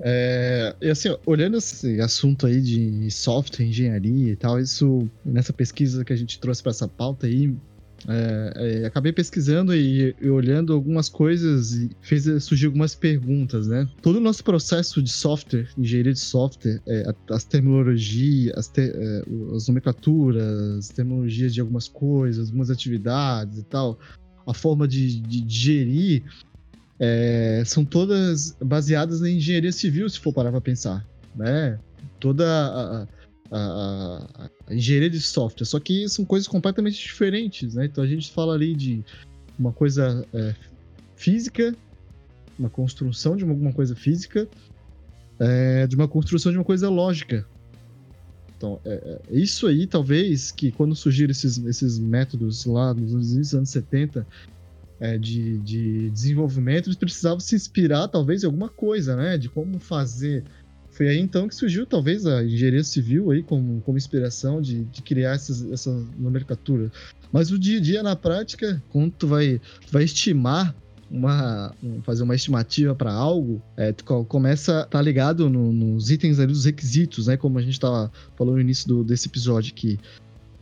É, 0.00 0.74
e 0.80 0.90
assim, 0.90 1.16
olhando 1.24 1.56
esse 1.56 2.00
assunto 2.00 2.46
aí 2.46 2.60
de 2.60 3.10
software, 3.10 3.64
engenharia 3.64 4.32
e 4.32 4.36
tal, 4.36 4.60
isso 4.60 5.08
nessa 5.24 5.52
pesquisa 5.52 6.04
que 6.04 6.12
a 6.12 6.16
gente 6.16 6.38
trouxe 6.38 6.62
para 6.62 6.70
essa 6.70 6.86
pauta 6.86 7.26
aí, 7.26 7.54
é, 8.08 8.82
é, 8.82 8.86
acabei 8.86 9.12
pesquisando 9.12 9.74
e, 9.74 10.14
e, 10.20 10.28
olhando 10.28 10.72
algumas 10.72 11.08
coisas 11.08 11.72
e 11.72 11.90
fez 12.00 12.24
surgir 12.44 12.66
algumas 12.66 12.94
perguntas, 12.94 13.66
né? 13.66 13.88
Todo 14.02 14.16
o 14.16 14.20
nosso 14.20 14.44
processo 14.44 15.02
de 15.02 15.10
software, 15.10 15.68
engenharia 15.76 16.12
de 16.12 16.20
software, 16.20 16.80
é, 16.86 17.12
as 17.30 17.44
terminologias, 17.44 18.56
as, 18.56 18.68
te, 18.68 18.82
é, 18.82 19.22
as 19.54 19.66
nomenclaturas, 19.66 20.78
as 20.78 20.88
terminologias 20.88 21.54
de 21.54 21.60
algumas 21.60 21.88
coisas, 21.88 22.48
algumas 22.48 22.70
atividades 22.70 23.58
e 23.58 23.64
tal, 23.64 23.98
a 24.46 24.54
forma 24.54 24.86
de, 24.86 25.20
de 25.20 25.44
gerir, 25.48 26.22
é, 26.98 27.62
são 27.66 27.84
todas 27.84 28.56
baseadas 28.62 29.20
na 29.20 29.30
engenharia 29.30 29.72
civil, 29.72 30.08
se 30.08 30.20
for 30.20 30.32
parar 30.32 30.50
para 30.50 30.60
pensar, 30.60 31.06
né? 31.34 31.78
Toda 32.20 32.46
a, 32.46 33.02
a, 33.02 33.06
a, 33.50 34.50
engenharia 34.70 35.10
de 35.10 35.20
software. 35.20 35.66
Só 35.66 35.78
que 35.80 36.08
são 36.08 36.24
coisas 36.24 36.48
completamente 36.48 36.96
diferentes, 36.96 37.74
né? 37.74 37.86
Então 37.86 38.02
a 38.02 38.06
gente 38.06 38.30
fala 38.30 38.54
ali 38.54 38.74
de 38.74 39.04
uma 39.58 39.72
coisa 39.72 40.26
é, 40.32 40.54
física, 41.16 41.74
uma 42.58 42.70
construção 42.70 43.36
de 43.36 43.44
alguma 43.44 43.72
coisa 43.72 43.94
física, 43.94 44.48
é, 45.38 45.86
de 45.86 45.96
uma 45.96 46.08
construção 46.08 46.52
de 46.52 46.58
uma 46.58 46.64
coisa 46.64 46.88
lógica. 46.88 47.46
Então, 48.56 48.80
é, 48.84 49.20
é 49.30 49.36
isso 49.36 49.66
aí, 49.66 49.86
talvez, 49.86 50.50
que 50.50 50.72
quando 50.72 50.94
surgiram 50.94 51.30
esses, 51.30 51.58
esses 51.58 51.98
métodos 51.98 52.64
lá 52.64 52.94
nos 52.94 53.54
anos 53.54 53.68
70 53.68 54.26
é, 54.98 55.18
de, 55.18 55.58
de 55.58 56.10
desenvolvimento, 56.10 56.86
eles 56.86 56.96
precisavam 56.96 57.38
se 57.38 57.54
inspirar, 57.54 58.08
talvez, 58.08 58.42
em 58.42 58.46
alguma 58.46 58.70
coisa, 58.70 59.14
né? 59.14 59.36
De 59.36 59.48
como 59.48 59.78
fazer 59.78 60.42
foi 60.96 61.08
aí 61.08 61.18
então 61.18 61.46
que 61.46 61.54
surgiu 61.54 61.84
talvez 61.84 62.24
a 62.24 62.42
engenharia 62.42 62.82
civil 62.82 63.30
aí 63.30 63.42
como, 63.42 63.82
como 63.82 63.98
inspiração 63.98 64.62
de, 64.62 64.84
de 64.84 65.02
criar 65.02 65.34
essas, 65.34 65.70
essa 65.70 65.92
nomenclatura. 66.18 66.90
Mas 67.30 67.50
o 67.50 67.58
dia 67.58 67.76
a 67.78 67.82
dia 67.82 68.02
na 68.02 68.16
prática, 68.16 68.82
quando 68.88 69.10
tu 69.12 69.26
vai, 69.26 69.60
tu 69.86 69.92
vai 69.92 70.04
estimar 70.04 70.74
uma 71.10 71.72
fazer 72.02 72.22
uma 72.22 72.34
estimativa 72.34 72.94
para 72.94 73.12
algo, 73.12 73.62
é, 73.76 73.94
começa 74.26 74.86
tá 74.90 75.00
ligado 75.00 75.48
no, 75.50 75.70
nos 75.70 76.10
itens 76.10 76.40
ali 76.40 76.52
dos 76.52 76.64
requisitos, 76.64 77.26
né? 77.26 77.36
Como 77.36 77.58
a 77.58 77.62
gente 77.62 77.74
estava 77.74 78.10
falando 78.34 78.54
no 78.54 78.60
início 78.60 78.88
do, 78.88 79.04
desse 79.04 79.28
episódio 79.28 79.72
aqui. 79.72 80.00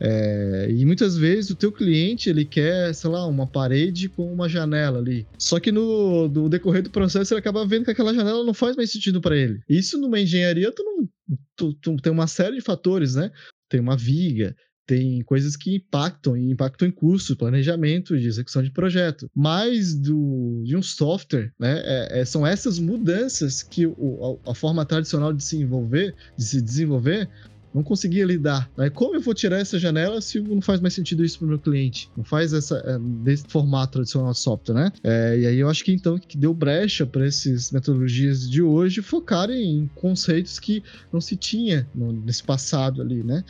É, 0.06 0.68
e 0.70 0.84
muitas 0.84 1.16
vezes 1.16 1.50
o 1.50 1.54
teu 1.54 1.73
cliente 1.73 2.28
ele 2.28 2.44
quer, 2.44 2.94
sei 2.94 3.08
lá, 3.08 3.26
uma 3.26 3.46
parede 3.46 4.11
com 4.11 4.30
uma 4.30 4.50
janela 4.50 4.99
ali. 4.99 5.26
Só 5.38 5.58
que 5.58 5.73
no, 5.73 6.28
no 6.28 6.49
decorrer 6.50 6.82
do 6.82 6.90
processo 6.90 7.32
ele 7.32 7.38
acaba 7.38 7.66
vendo 7.66 7.87
que 7.87 7.90
aquela 7.90 8.12
janela 8.12 8.44
não 8.44 8.52
faz 8.52 8.76
mais 8.76 8.92
sentido 8.92 9.18
para 9.18 9.34
ele. 9.34 9.62
Isso 9.66 9.99
numa 9.99 10.20
engenharia 10.20 10.70
tu 10.70 10.84
não 10.84 11.08
tu, 11.56 11.73
tu, 11.73 11.96
tem 11.96 12.12
uma 12.12 12.26
série 12.26 12.56
de 12.56 12.61
fatores, 12.61 13.14
né? 13.14 13.30
Tem 13.68 13.80
uma 13.80 13.96
viga, 13.96 14.54
tem 14.87 15.23
coisas 15.23 15.56
que 15.56 15.75
impactam 15.75 16.37
e 16.37 16.50
impactam 16.50 16.87
em 16.87 16.90
custo, 16.90 17.37
planejamento 17.37 18.18
de 18.18 18.26
execução 18.26 18.62
de 18.62 18.70
projeto. 18.70 19.30
Mas 19.34 19.94
do, 19.94 20.62
de 20.64 20.76
um 20.76 20.82
software, 20.82 21.52
né, 21.58 21.80
é, 21.84 22.20
é, 22.20 22.25
são 22.25 22.46
essas 22.46 22.78
mudanças 22.78 23.62
que 23.62 23.87
o, 23.87 24.40
a, 24.44 24.50
a, 24.50 24.54
forma 24.54 24.84
tradicional 24.84 25.32
de 25.32 25.42
se 25.42 25.56
envolver, 25.56 26.14
de 26.37 26.44
se 26.44 26.61
desenvolver, 26.61 27.28
não 27.75 27.83
conseguia 27.83 28.25
lidar. 28.25 28.71
Né? 28.76 28.88
Como 28.88 29.16
eu 29.16 29.21
vou 29.21 29.35
tirar 29.35 29.59
essa 29.59 29.78
janela 29.78 30.21
se 30.21 30.38
não 30.40 30.61
faz 30.61 30.81
mais 30.81 30.95
sentido 30.95 31.25
isso 31.25 31.38
para 31.38 31.47
o 31.47 31.49
meu 31.49 31.59
cliente? 31.59 32.09
Não 32.16 32.23
faz 32.23 32.52
essa 32.52 32.76
é, 32.87 32.99
desse 32.99 33.45
formato 33.49 33.95
tradicional 33.95 34.33
de 34.33 34.38
software, 34.38 34.75
né? 34.75 34.93
É, 35.02 35.38
e 35.40 35.47
aí 35.47 35.59
eu 35.59 35.69
acho 35.69 35.85
que 35.85 35.93
então 35.93 36.16
que 36.16 36.38
deu 36.38 36.54
brecha 36.54 37.04
para 37.04 37.26
essas 37.26 37.73
metodologias 37.73 38.49
de 38.49 38.62
hoje 38.62 39.02
focarem 39.02 39.78
em 39.78 39.90
conceitos 39.97 40.61
que 40.61 40.85
não 41.12 41.21
se 41.21 41.35
tinha 41.37 41.87
no, 41.93 42.12
nesse 42.12 42.45
passado 42.45 43.02
ali, 43.02 43.25
né? 43.25 43.43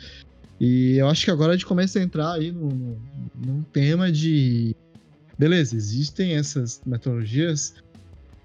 E 0.59 0.97
eu 0.97 1.07
acho 1.07 1.23
que 1.23 1.31
agora 1.31 1.51
a 1.51 1.55
gente 1.55 1.65
começa 1.65 1.99
a 1.99 2.01
entrar 2.01 2.33
aí 2.33 2.51
no, 2.51 2.97
num 3.35 3.61
tema 3.71 4.11
de 4.11 4.75
beleza, 5.37 5.75
existem 5.75 6.35
essas 6.35 6.81
metodologias, 6.85 7.75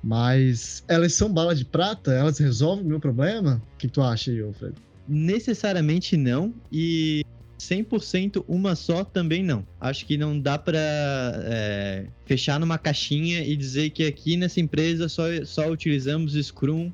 mas 0.03 0.83
elas 0.89 1.15
são 1.15 1.33
bala 1.33 1.55
de 1.55 1.65
prata? 1.65 2.13
Elas 2.13 2.39
resolvem 2.39 2.85
o 2.85 2.89
meu 2.89 3.01
problema? 3.01 3.63
O 3.75 3.77
que 3.79 3.89
tu 3.89 4.03
acha 4.03 4.31
aí, 4.31 4.41
Alfredo? 4.41 4.90
Necessariamente 5.11 6.17
não. 6.17 6.55
E 6.73 7.25
100% 7.59 8.45
uma 8.49 8.75
só 8.75 9.05
também 9.05 9.43
não. 9.43 9.67
Acho 9.81 10.07
que 10.07 10.17
não 10.17 10.39
dá 10.39 10.57
para 10.57 10.79
é, 10.79 12.07
fechar 12.25 12.59
numa 12.59 12.79
caixinha 12.79 13.45
e 13.45 13.55
dizer 13.55 13.91
que 13.91 14.07
aqui 14.07 14.37
nessa 14.37 14.61
empresa 14.61 15.09
só, 15.09 15.25
só 15.45 15.71
utilizamos 15.71 16.35
Scrum 16.35 16.91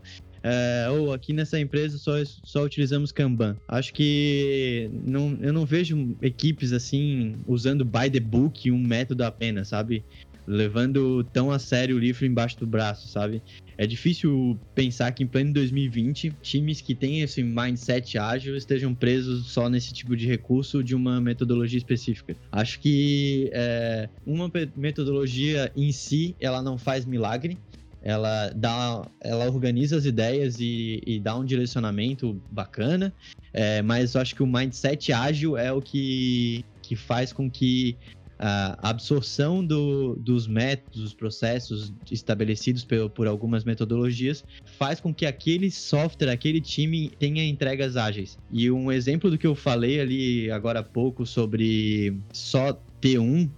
é, 0.49 0.89
ou 0.89 1.13
aqui 1.13 1.33
nessa 1.33 1.59
empresa 1.59 1.99
só, 1.99 2.13
só 2.25 2.63
utilizamos 2.63 3.11
Kanban. 3.11 3.57
Acho 3.67 3.93
que 3.93 4.89
não, 5.05 5.37
eu 5.41 5.53
não 5.53 5.67
vejo 5.67 6.17
equipes 6.23 6.73
assim 6.73 7.35
usando 7.49 7.85
by 7.85 8.09
the 8.09 8.21
book 8.21 8.71
um 8.71 8.79
método 8.79 9.25
apenas, 9.25 9.67
sabe? 9.67 10.05
Levando 10.47 11.25
tão 11.25 11.51
a 11.51 11.59
sério 11.59 11.97
o 11.97 11.99
livro 11.99 12.25
embaixo 12.25 12.59
do 12.59 12.67
braço, 12.67 13.09
sabe? 13.09 13.43
É 13.79 13.87
difícil 13.87 14.59
pensar 14.75 15.13
que 15.13 15.23
em 15.23 15.27
pleno 15.27 15.53
2020, 15.53 16.33
times 16.41 16.81
que 16.81 16.95
têm 16.95 17.21
esse 17.21 17.43
mindset 17.43 18.17
ágil 18.17 18.57
estejam 18.57 18.95
presos 18.95 19.49
só 19.53 19.69
nesse 19.69 19.93
tipo 19.93 20.17
de 20.17 20.27
recurso 20.27 20.83
de 20.83 20.95
uma 20.95 21.21
metodologia 21.21 21.79
específica. 21.79 22.37
Acho 22.51 22.81
que 22.81 23.51
é, 23.53 24.09
uma 24.25 24.51
metodologia 24.77 25.71
em 25.77 25.93
si, 25.93 26.35
ela 26.41 26.63
não 26.63 26.79
faz 26.79 27.05
milagre, 27.05 27.59
ela 28.07 28.51
dá, 28.51 29.05
ela 29.21 29.47
organiza 29.47 29.97
as 29.97 30.05
ideias 30.05 30.61
e, 30.61 31.03
e 31.05 31.19
dá 31.19 31.37
um 31.37 31.45
direcionamento 31.45 32.41
bacana, 32.51 33.13
é, 33.53 33.83
mas 33.83 34.15
eu 34.15 34.21
acho 34.21 34.35
que 34.35 34.45
o 34.45 34.47
mindset 34.47 35.13
ágil 35.13 35.57
é 35.57 35.73
o 35.73 35.83
que, 35.83 36.65
que 36.83 36.95
faz 36.95 37.33
com 37.33 37.51
que 37.51 37.97
a 38.39 38.91
absorção 38.91 39.65
do, 39.65 40.15
dos 40.17 40.47
métodos, 40.47 41.03
dos 41.03 41.15
processos 41.15 41.93
estabelecidos 42.11 42.85
por, 42.85 43.09
por, 43.11 43.27
algumas 43.27 43.65
metodologias 43.65 44.45
faz 44.79 45.01
com 45.01 45.13
que 45.13 45.25
aquele 45.25 45.71
software, 45.71 46.31
aquele 46.31 46.61
time 46.61 47.11
tenha 47.19 47.45
entregas 47.45 47.97
ágeis. 47.97 48.39
E 48.51 48.71
um 48.71 48.93
exemplo 48.93 49.31
do 49.31 49.39
que 49.39 49.47
eu 49.47 49.55
falei 49.55 50.01
ali 50.01 50.51
agora 50.51 50.81
há 50.81 50.83
pouco 50.83 51.25
sobre 51.25 52.15
só 52.33 52.75
ter 53.01 53.19
um, 53.19 53.49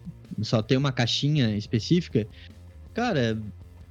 só 0.42 0.62
ter 0.62 0.76
uma 0.76 0.92
caixinha 0.92 1.56
específica, 1.56 2.26
cara, 2.94 3.40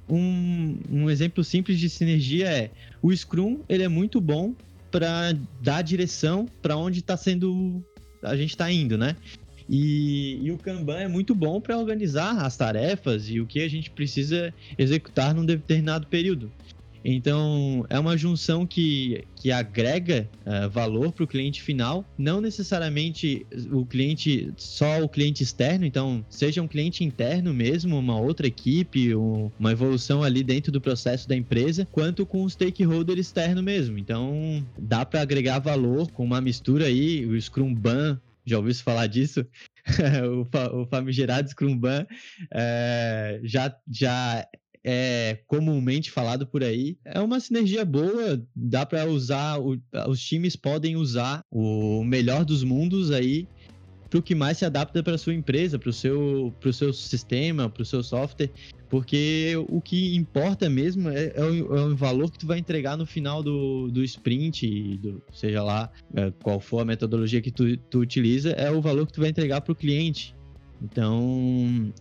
um, 0.08 0.78
um 0.90 1.10
exemplo 1.10 1.44
simples 1.44 1.78
de 1.78 1.90
sinergia 1.90 2.48
é 2.48 2.70
o 3.02 3.14
Scrum, 3.14 3.60
ele 3.68 3.82
é 3.82 3.88
muito 3.88 4.20
bom 4.20 4.54
para 4.90 5.34
dar 5.60 5.82
direção 5.82 6.48
para 6.62 6.76
onde 6.76 7.00
está 7.00 7.14
sendo 7.14 7.84
a 8.22 8.36
gente 8.36 8.50
está 8.50 8.70
indo, 8.70 8.98
né? 8.98 9.16
E, 9.68 10.40
e, 10.42 10.50
o 10.50 10.56
Kanban 10.56 10.98
é 10.98 11.08
muito 11.08 11.34
bom 11.34 11.60
para 11.60 11.76
organizar 11.76 12.38
as 12.38 12.56
tarefas 12.56 13.28
e 13.28 13.40
o 13.40 13.46
que 13.46 13.60
a 13.60 13.68
gente 13.68 13.90
precisa 13.90 14.52
executar 14.78 15.34
num 15.34 15.44
determinado 15.44 16.06
período. 16.06 16.50
Então, 17.04 17.86
é 17.88 17.98
uma 17.98 18.16
junção 18.16 18.66
que, 18.66 19.24
que 19.36 19.50
agrega 19.52 20.28
uh, 20.44 20.68
valor 20.68 21.12
para 21.12 21.24
o 21.24 21.26
cliente 21.26 21.62
final, 21.62 22.04
não 22.18 22.40
necessariamente 22.40 23.46
o 23.70 23.86
cliente, 23.86 24.52
só 24.56 25.02
o 25.02 25.08
cliente 25.08 25.42
externo, 25.42 25.84
então, 25.84 26.24
seja 26.28 26.60
um 26.60 26.68
cliente 26.68 27.04
interno 27.04 27.54
mesmo, 27.54 27.98
uma 27.98 28.20
outra 28.20 28.46
equipe, 28.46 29.14
um, 29.14 29.50
uma 29.58 29.72
evolução 29.72 30.22
ali 30.22 30.42
dentro 30.42 30.72
do 30.72 30.80
processo 30.80 31.28
da 31.28 31.36
empresa, 31.36 31.86
quanto 31.90 32.26
com 32.26 32.42
o 32.42 32.50
stakeholder 32.50 33.18
externo 33.18 33.62
mesmo. 33.62 33.98
Então, 33.98 34.64
dá 34.78 35.04
para 35.04 35.22
agregar 35.22 35.60
valor 35.60 36.10
com 36.10 36.24
uma 36.24 36.40
mistura 36.40 36.86
aí, 36.86 37.24
o 37.24 37.40
Scrum 37.40 37.72
Ban 37.74 38.20
já 38.50 38.58
ouviu 38.58 38.74
falar 38.74 39.06
disso? 39.06 39.46
o, 40.40 40.44
fa 40.44 40.72
o 40.74 40.86
famigerado 40.86 41.48
Scrumban 41.48 42.06
é, 42.52 43.40
já, 43.44 43.74
já 43.90 44.46
é 44.84 45.40
comumente 45.46 46.10
falado 46.10 46.46
por 46.46 46.62
aí. 46.62 46.98
É 47.04 47.20
uma 47.20 47.40
sinergia 47.40 47.84
boa, 47.84 48.42
dá 48.54 48.86
para 48.86 49.06
usar, 49.06 49.58
o, 49.60 49.80
os 50.08 50.20
times 50.20 50.56
podem 50.56 50.96
usar 50.96 51.42
o 51.50 52.02
melhor 52.04 52.44
dos 52.44 52.62
mundos 52.62 53.10
aí 53.10 53.46
para 54.08 54.18
o 54.18 54.22
que 54.22 54.34
mais 54.34 54.58
se 54.58 54.64
adapta 54.64 55.02
para 55.02 55.18
sua 55.18 55.34
empresa, 55.34 55.78
para 55.78 55.90
o 55.90 55.92
seu, 55.92 56.52
seu 56.72 56.92
sistema, 56.92 57.68
para 57.68 57.82
o 57.82 57.84
seu 57.84 58.02
software, 58.02 58.50
porque 58.88 59.52
o 59.68 59.80
que 59.80 60.16
importa 60.16 60.68
mesmo 60.70 61.10
é, 61.10 61.32
é, 61.34 61.42
o, 61.42 61.76
é, 61.76 61.84
o, 61.84 61.96
valor 61.96 62.30
que 62.30 62.38
tu 62.38 62.46
vai 62.46 62.58
entregar 62.58 62.96
no 62.96 63.04
final 63.04 63.42
do, 63.42 63.88
do 63.88 64.02
sprint, 64.02 64.96
do, 64.96 65.22
seja 65.32 65.62
lá 65.62 65.90
é, 66.14 66.32
qual 66.42 66.58
for 66.58 66.80
a 66.80 66.84
metodologia 66.84 67.42
que 67.42 67.50
tu, 67.50 67.76
tu 67.76 68.00
utiliza, 68.00 68.50
é 68.52 68.70
o 68.70 68.80
valor 68.80 69.06
que 69.06 69.12
tu 69.12 69.20
vai 69.20 69.28
entregar 69.28 69.60
para 69.60 69.72
o 69.72 69.76
cliente. 69.76 70.34
Então, 70.82 71.92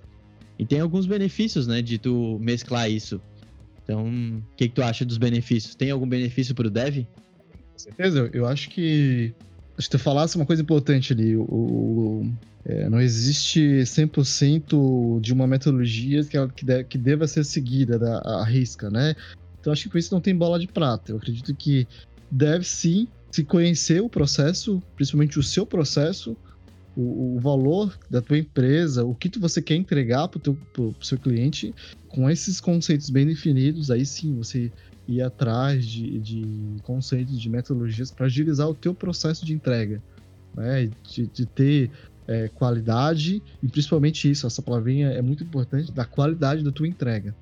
e 0.57 0.65
tem 0.65 0.79
alguns 0.79 1.05
benefícios, 1.05 1.67
né, 1.67 1.81
de 1.81 1.97
tu 1.97 2.37
mesclar 2.39 2.89
isso. 2.89 3.19
Então, 3.83 4.05
o 4.05 4.55
que, 4.55 4.67
que 4.67 4.75
tu 4.75 4.81
acha 4.81 5.05
dos 5.05 5.17
benefícios? 5.17 5.75
Tem 5.75 5.91
algum 5.91 6.07
benefício 6.07 6.53
para 6.55 6.67
o 6.67 6.69
dev? 6.69 7.05
Com 7.71 7.79
certeza, 7.79 8.29
eu 8.33 8.45
acho 8.45 8.69
que 8.69 9.33
Que 9.77 9.89
tu 9.89 9.99
falasse 9.99 10.35
uma 10.35 10.45
coisa 10.45 10.61
importante 10.61 11.13
ali. 11.13 11.35
O, 11.35 11.43
o 11.43 12.33
é, 12.65 12.89
não 12.89 12.99
existe 12.99 13.61
100% 13.83 15.21
de 15.21 15.31
uma 15.31 15.47
metodologia 15.47 16.23
que, 16.23 16.47
que, 16.49 16.65
de, 16.65 16.83
que 16.83 16.97
deva 16.97 17.27
ser 17.27 17.45
seguida 17.45 17.97
da, 17.97 18.17
a 18.19 18.43
risca, 18.43 18.89
né? 18.89 19.15
Então 19.59 19.71
acho 19.71 19.83
que 19.83 19.89
com 19.89 19.97
isso 19.97 20.13
não 20.13 20.19
tem 20.19 20.35
bola 20.35 20.59
de 20.59 20.67
prata. 20.67 21.11
Eu 21.11 21.17
acredito 21.17 21.55
que 21.55 21.87
deve 22.29 22.65
sim 22.65 23.07
se 23.31 23.43
conhecer 23.43 24.01
o 24.01 24.09
processo, 24.09 24.81
principalmente 24.95 25.39
o 25.39 25.43
seu 25.43 25.65
processo, 25.65 26.35
o, 26.95 27.35
o 27.35 27.39
valor 27.39 27.97
da 28.09 28.21
tua 28.21 28.37
empresa, 28.37 29.05
o 29.05 29.13
que 29.13 29.29
tu, 29.29 29.39
você 29.39 29.61
quer 29.61 29.75
entregar 29.75 30.27
para 30.27 30.51
o 30.51 30.95
seu 31.01 31.17
cliente, 31.17 31.73
com 32.09 32.29
esses 32.29 32.59
conceitos 32.59 33.09
bem 33.09 33.27
definidos, 33.27 33.91
aí 33.91 34.05
sim 34.05 34.35
você 34.35 34.71
ir 35.07 35.21
atrás 35.21 35.85
de, 35.85 36.19
de 36.19 36.81
conceitos, 36.83 37.39
de 37.39 37.49
metodologias 37.49 38.11
para 38.11 38.25
agilizar 38.25 38.67
o 38.67 38.73
teu 38.73 38.93
processo 38.93 39.45
de 39.45 39.53
entrega, 39.53 40.01
né? 40.55 40.89
de, 41.03 41.27
de 41.27 41.45
ter 41.45 41.91
é, 42.27 42.49
qualidade 42.49 43.41
e 43.63 43.67
principalmente 43.67 44.29
isso, 44.29 44.45
essa 44.45 44.61
palavrinha 44.61 45.09
é 45.09 45.21
muito 45.21 45.43
importante, 45.43 45.91
da 45.91 46.05
qualidade 46.05 46.63
da 46.63 46.71
tua 46.71 46.87
entrega. 46.87 47.33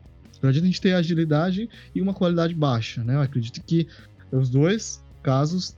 Não 0.42 0.50
adianta 0.50 0.66
a 0.66 0.70
gente 0.70 0.82
ter 0.82 0.94
agilidade 0.94 1.68
e 1.94 2.02
uma 2.02 2.14
qualidade 2.14 2.54
baixa, 2.54 3.04
né? 3.04 3.16
Eu 3.16 3.22
acredito 3.22 3.62
que 3.64 3.88
os 4.32 4.50
dois 4.50 5.02
casos 5.24 5.76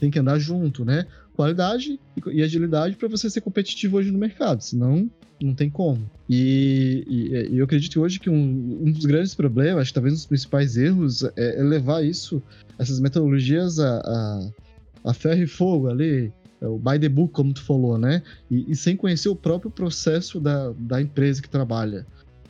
têm 0.00 0.10
que 0.10 0.18
andar 0.18 0.38
junto, 0.38 0.84
né? 0.84 1.06
Qualidade 1.34 2.00
e 2.32 2.42
agilidade 2.42 2.96
para 2.96 3.08
você 3.08 3.28
ser 3.28 3.42
competitivo 3.42 3.98
hoje 3.98 4.10
no 4.10 4.18
mercado, 4.18 4.62
senão 4.62 5.10
não 5.40 5.54
tem 5.54 5.68
como. 5.70 6.08
E, 6.28 7.04
e, 7.06 7.54
e 7.54 7.58
eu 7.58 7.64
acredito 7.64 8.00
hoje 8.00 8.18
que 8.18 8.30
um, 8.30 8.82
um, 8.82 8.90
dos 8.90 9.04
grandes 9.04 9.34
problemas, 9.34 9.92
talvez 9.92 10.14
um 10.14 10.16
dos 10.16 10.26
principais 10.26 10.76
erros, 10.76 11.22
é, 11.36 11.60
é 11.60 11.62
levar 11.62 12.04
isso, 12.04 12.42
essas 12.78 13.00
metodologias 13.00 13.78
a, 13.78 13.98
a, 13.98 15.10
a, 15.10 15.14
ferro 15.14 15.42
e 15.42 15.46
fogo 15.46 15.88
ali, 15.88 16.32
é 16.60 16.66
o 16.66 16.78
by 16.78 16.98
the 16.98 17.08
book, 17.08 17.32
como 17.32 17.52
tu 17.52 17.62
falou, 17.62 17.98
né? 17.98 18.22
E, 18.50 18.70
e 18.70 18.74
sem 18.74 18.96
conhecer 18.96 19.28
o 19.28 19.36
próprio 19.36 19.70
processo 19.70 20.40
da, 20.40 20.72
da 20.78 21.00
empresa 21.00 21.42
que 21.42 21.48
trabalha. 21.48 22.06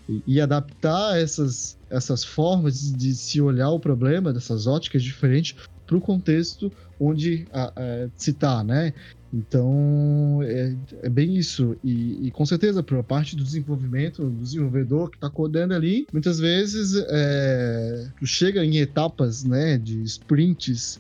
E, 0.09 0.23
e 0.27 0.41
adaptar 0.41 1.19
essas, 1.19 1.77
essas 1.91 2.23
formas 2.25 2.93
de 2.93 3.15
se 3.15 3.41
olhar 3.41 3.71
o 3.71 3.81
problema, 3.81 4.33
dessas 4.33 4.67
óticas 4.67 5.03
diferentes, 5.03 5.57
para 5.87 5.97
o 5.97 6.01
contexto 6.01 6.73
onde 6.99 7.47
a, 7.53 7.67
a, 7.69 8.09
se 8.17 8.31
está, 8.31 8.63
né? 8.65 8.93
Então, 9.37 10.41
é, 10.43 10.75
é 11.03 11.09
bem 11.11 11.37
isso. 11.37 11.77
E, 11.85 12.27
e, 12.27 12.31
com 12.31 12.47
certeza, 12.47 12.83
para 12.83 12.99
a 12.99 13.03
parte 13.03 13.37
do 13.37 13.45
desenvolvimento, 13.45 14.25
do 14.25 14.43
desenvolvedor 14.43 15.11
que 15.11 15.19
está 15.19 15.29
codando 15.29 15.75
ali, 15.75 16.07
muitas 16.11 16.39
vezes 16.39 16.95
é, 17.11 18.09
tu 18.19 18.27
chega 18.27 18.65
em 18.65 18.79
etapas 18.79 19.45
né, 19.45 19.77
de 19.77 20.03
sprints 20.05 20.99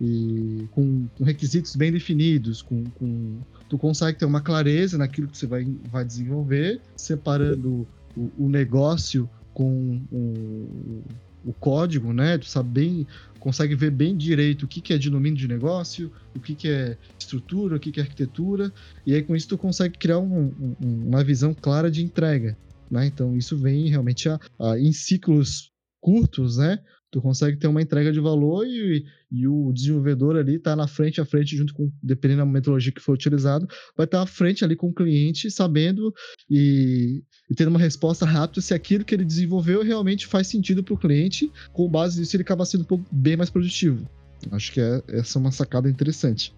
e 0.00 0.68
com, 0.70 1.08
com 1.18 1.24
requisitos 1.24 1.74
bem 1.74 1.90
definidos, 1.90 2.62
com, 2.62 2.84
com, 2.84 3.38
tu 3.68 3.76
consegue 3.76 4.18
ter 4.18 4.26
uma 4.26 4.40
clareza 4.40 4.96
naquilo 4.96 5.26
que 5.26 5.36
você 5.36 5.46
vai, 5.46 5.66
vai 5.90 6.04
desenvolver, 6.04 6.80
separando 6.96 7.86
o, 8.16 8.30
o 8.38 8.48
negócio 8.48 9.28
com 9.52 10.00
o, 10.12 11.02
o 11.44 11.52
código, 11.52 12.12
né? 12.12 12.38
Tu 12.38 12.46
sabe 12.46 12.68
bem, 12.68 13.06
consegue 13.38 13.74
ver 13.74 13.90
bem 13.90 14.16
direito 14.16 14.64
o 14.64 14.68
que, 14.68 14.80
que 14.80 14.92
é 14.92 14.98
de 14.98 15.10
domínio 15.10 15.38
de 15.38 15.48
negócio, 15.48 16.12
o 16.34 16.40
que, 16.40 16.54
que 16.54 16.68
é 16.68 16.96
estrutura, 17.18 17.76
o 17.76 17.80
que, 17.80 17.90
que 17.92 18.00
é 18.00 18.02
arquitetura, 18.02 18.72
e 19.06 19.14
aí 19.14 19.22
com 19.22 19.34
isso 19.34 19.48
tu 19.48 19.58
consegue 19.58 19.98
criar 19.98 20.18
um, 20.18 20.52
um, 20.80 21.08
uma 21.08 21.24
visão 21.24 21.54
clara 21.54 21.90
de 21.90 22.02
entrega, 22.04 22.56
né? 22.90 23.06
Então 23.06 23.36
isso 23.36 23.56
vem 23.56 23.88
realmente 23.88 24.28
a, 24.28 24.38
a, 24.58 24.78
em 24.78 24.92
ciclos 24.92 25.70
curtos, 26.00 26.56
né? 26.56 26.78
tu 27.10 27.20
consegue 27.20 27.56
ter 27.56 27.66
uma 27.66 27.82
entrega 27.82 28.12
de 28.12 28.20
valor 28.20 28.64
e, 28.66 29.04
e 29.30 29.46
o 29.46 29.72
desenvolvedor 29.72 30.36
ali 30.36 30.56
está 30.56 30.74
na 30.74 30.86
frente 30.86 31.20
a 31.20 31.24
frente 31.24 31.56
junto 31.56 31.72
com 31.72 31.90
dependendo 32.02 32.40
da 32.40 32.46
metodologia 32.46 32.92
que 32.92 33.00
for 33.00 33.12
utilizado 33.12 33.66
vai 33.96 34.04
estar 34.04 34.18
tá 34.18 34.22
à 34.24 34.26
frente 34.26 34.64
ali 34.64 34.74
com 34.74 34.88
o 34.88 34.94
cliente 34.94 35.50
sabendo 35.50 36.12
e, 36.50 37.22
e 37.48 37.54
tendo 37.54 37.68
uma 37.68 37.78
resposta 37.78 38.26
rápida 38.26 38.60
se 38.60 38.74
aquilo 38.74 39.04
que 39.04 39.14
ele 39.14 39.24
desenvolveu 39.24 39.82
realmente 39.82 40.26
faz 40.26 40.48
sentido 40.48 40.82
para 40.82 40.94
o 40.94 40.98
cliente 40.98 41.50
com 41.72 41.88
base 41.88 42.18
nisso 42.18 42.34
ele 42.34 42.42
acaba 42.42 42.64
sendo 42.64 42.82
um 42.82 42.86
pouco 42.86 43.04
bem 43.12 43.36
mais 43.36 43.50
produtivo. 43.50 44.08
Acho 44.50 44.72
que 44.72 44.80
é, 44.80 45.02
essa 45.08 45.38
é 45.38 45.40
uma 45.40 45.52
sacada 45.52 45.88
interessante. 45.88 46.54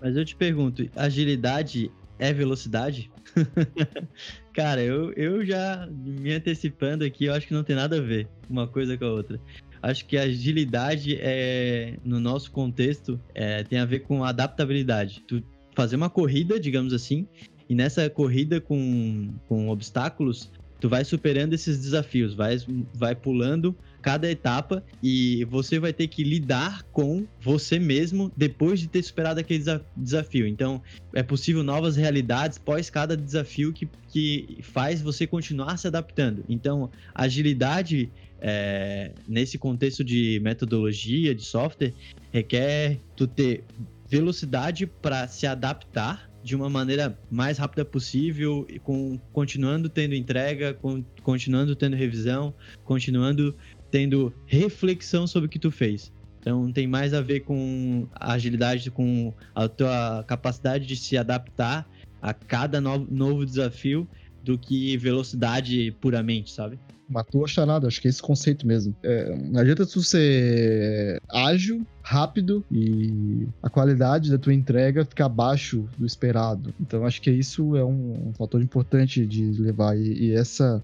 Mas 0.00 0.16
eu 0.16 0.24
te 0.24 0.34
pergunto 0.34 0.88
agilidade 0.96 1.90
é 2.18 2.32
velocidade? 2.32 3.10
Cara, 4.52 4.80
eu, 4.82 5.12
eu 5.14 5.44
já 5.44 5.88
me 5.90 6.32
antecipando 6.32 7.04
aqui, 7.04 7.24
eu 7.24 7.34
acho 7.34 7.46
que 7.46 7.54
não 7.54 7.64
tem 7.64 7.74
nada 7.74 7.98
a 7.98 8.00
ver 8.00 8.28
uma 8.48 8.68
coisa 8.68 8.96
com 8.96 9.04
a 9.04 9.12
outra 9.12 9.40
acho 9.84 10.06
que 10.06 10.16
a 10.16 10.22
agilidade 10.22 11.18
é, 11.20 11.98
no 12.04 12.18
nosso 12.18 12.50
contexto 12.50 13.20
é, 13.34 13.62
tem 13.62 13.78
a 13.78 13.84
ver 13.84 14.00
com 14.00 14.24
adaptabilidade. 14.24 15.22
Tu 15.26 15.42
fazer 15.74 15.96
uma 15.96 16.08
corrida, 16.08 16.58
digamos 16.58 16.92
assim, 16.92 17.26
e 17.68 17.74
nessa 17.74 18.08
corrida 18.08 18.60
com, 18.60 19.34
com 19.48 19.68
obstáculos, 19.68 20.50
tu 20.80 20.88
vai 20.88 21.04
superando 21.04 21.52
esses 21.52 21.78
desafios, 21.78 22.34
vai, 22.34 22.56
vai 22.94 23.14
pulando 23.14 23.76
cada 24.00 24.30
etapa 24.30 24.84
e 25.02 25.44
você 25.46 25.78
vai 25.78 25.92
ter 25.92 26.08
que 26.08 26.22
lidar 26.22 26.82
com 26.92 27.26
você 27.40 27.78
mesmo 27.78 28.30
depois 28.36 28.78
de 28.78 28.86
ter 28.86 29.02
superado 29.02 29.40
aquele 29.40 29.64
desafio. 29.96 30.46
Então, 30.46 30.82
é 31.14 31.22
possível 31.22 31.62
novas 31.62 31.96
realidades 31.96 32.58
pós 32.58 32.90
cada 32.90 33.16
desafio 33.16 33.72
que, 33.72 33.88
que 34.08 34.58
faz 34.60 35.00
você 35.00 35.26
continuar 35.26 35.78
se 35.78 35.86
adaptando. 35.86 36.44
Então, 36.50 36.90
agilidade 37.14 38.10
é, 38.46 39.10
nesse 39.26 39.56
contexto 39.56 40.04
de 40.04 40.38
metodologia, 40.40 41.34
de 41.34 41.42
software, 41.42 41.94
requer 42.30 43.00
tu 43.16 43.26
ter 43.26 43.64
velocidade 44.06 44.86
para 44.86 45.26
se 45.26 45.46
adaptar 45.46 46.30
de 46.42 46.54
uma 46.54 46.68
maneira 46.68 47.18
mais 47.30 47.56
rápida 47.56 47.86
possível, 47.86 48.66
com, 48.82 49.18
continuando 49.32 49.88
tendo 49.88 50.14
entrega, 50.14 50.74
com, 50.74 51.02
continuando 51.22 51.74
tendo 51.74 51.96
revisão, 51.96 52.52
continuando 52.84 53.56
tendo 53.90 54.30
reflexão 54.44 55.26
sobre 55.26 55.46
o 55.46 55.50
que 55.50 55.58
tu 55.58 55.70
fez. 55.70 56.12
Então 56.38 56.70
tem 56.70 56.86
mais 56.86 57.14
a 57.14 57.22
ver 57.22 57.40
com 57.40 58.06
a 58.14 58.34
agilidade, 58.34 58.90
com 58.90 59.32
a 59.54 59.66
tua 59.68 60.22
capacidade 60.28 60.84
de 60.84 60.96
se 60.96 61.16
adaptar 61.16 61.88
a 62.20 62.34
cada 62.34 62.78
no 62.78 62.98
novo 63.10 63.46
desafio 63.46 64.06
do 64.44 64.58
que 64.58 64.96
velocidade 64.96 65.90
puramente, 66.00 66.52
sabe? 66.52 66.78
Matou 67.08 67.44
a 67.44 67.48
charada, 67.48 67.86
acho 67.86 68.00
que 68.00 68.08
é 68.08 68.10
esse 68.10 68.22
conceito 68.22 68.66
mesmo. 68.66 68.94
É, 69.02 69.36
não 69.36 69.60
adianta 69.60 69.86
tu 69.86 70.02
ser 70.02 71.20
ágil, 71.30 71.86
rápido 72.02 72.64
e 72.70 73.46
a 73.62 73.68
qualidade 73.68 74.30
da 74.30 74.38
tua 74.38 74.54
entrega 74.54 75.04
ficar 75.04 75.26
abaixo 75.26 75.88
do 75.98 76.06
esperado. 76.06 76.74
Então 76.80 77.04
acho 77.04 77.20
que 77.20 77.30
isso 77.30 77.76
é 77.76 77.84
um, 77.84 78.28
um 78.28 78.32
fator 78.34 78.62
importante 78.62 79.26
de 79.26 79.44
levar. 79.60 79.96
E, 79.98 80.28
e 80.28 80.32
essa, 80.32 80.82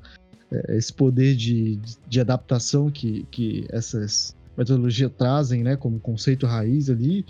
é, 0.51 0.77
esse 0.77 0.93
poder 0.93 1.37
de, 1.37 1.79
de 2.09 2.21
adaptação 2.21 2.91
que, 2.91 3.27
que 3.31 3.67
essas 3.71 4.37
metodologias 4.57 5.11
trazem, 5.17 5.63
né, 5.63 5.77
como 5.77 5.99
conceito 5.99 6.47
raiz 6.47 6.91
ali, 6.91 7.25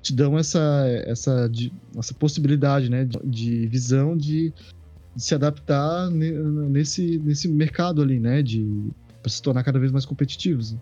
te 0.00 0.14
dão 0.14 0.38
essa, 0.38 0.84
essa, 1.04 1.50
essa 1.98 2.14
possibilidade, 2.14 2.88
né, 2.88 3.04
de, 3.04 3.18
de 3.24 3.66
visão 3.66 4.16
de, 4.16 4.52
de, 5.16 5.22
se 5.22 5.34
adaptar 5.34 6.10
nesse, 6.10 7.18
nesse 7.18 7.48
mercado 7.48 8.02
ali, 8.02 8.20
né, 8.20 8.42
de 8.42 8.64
para 9.22 9.30
se 9.32 9.42
tornar 9.42 9.64
cada 9.64 9.78
vez 9.78 9.90
mais 9.90 10.04
competitivos. 10.04 10.76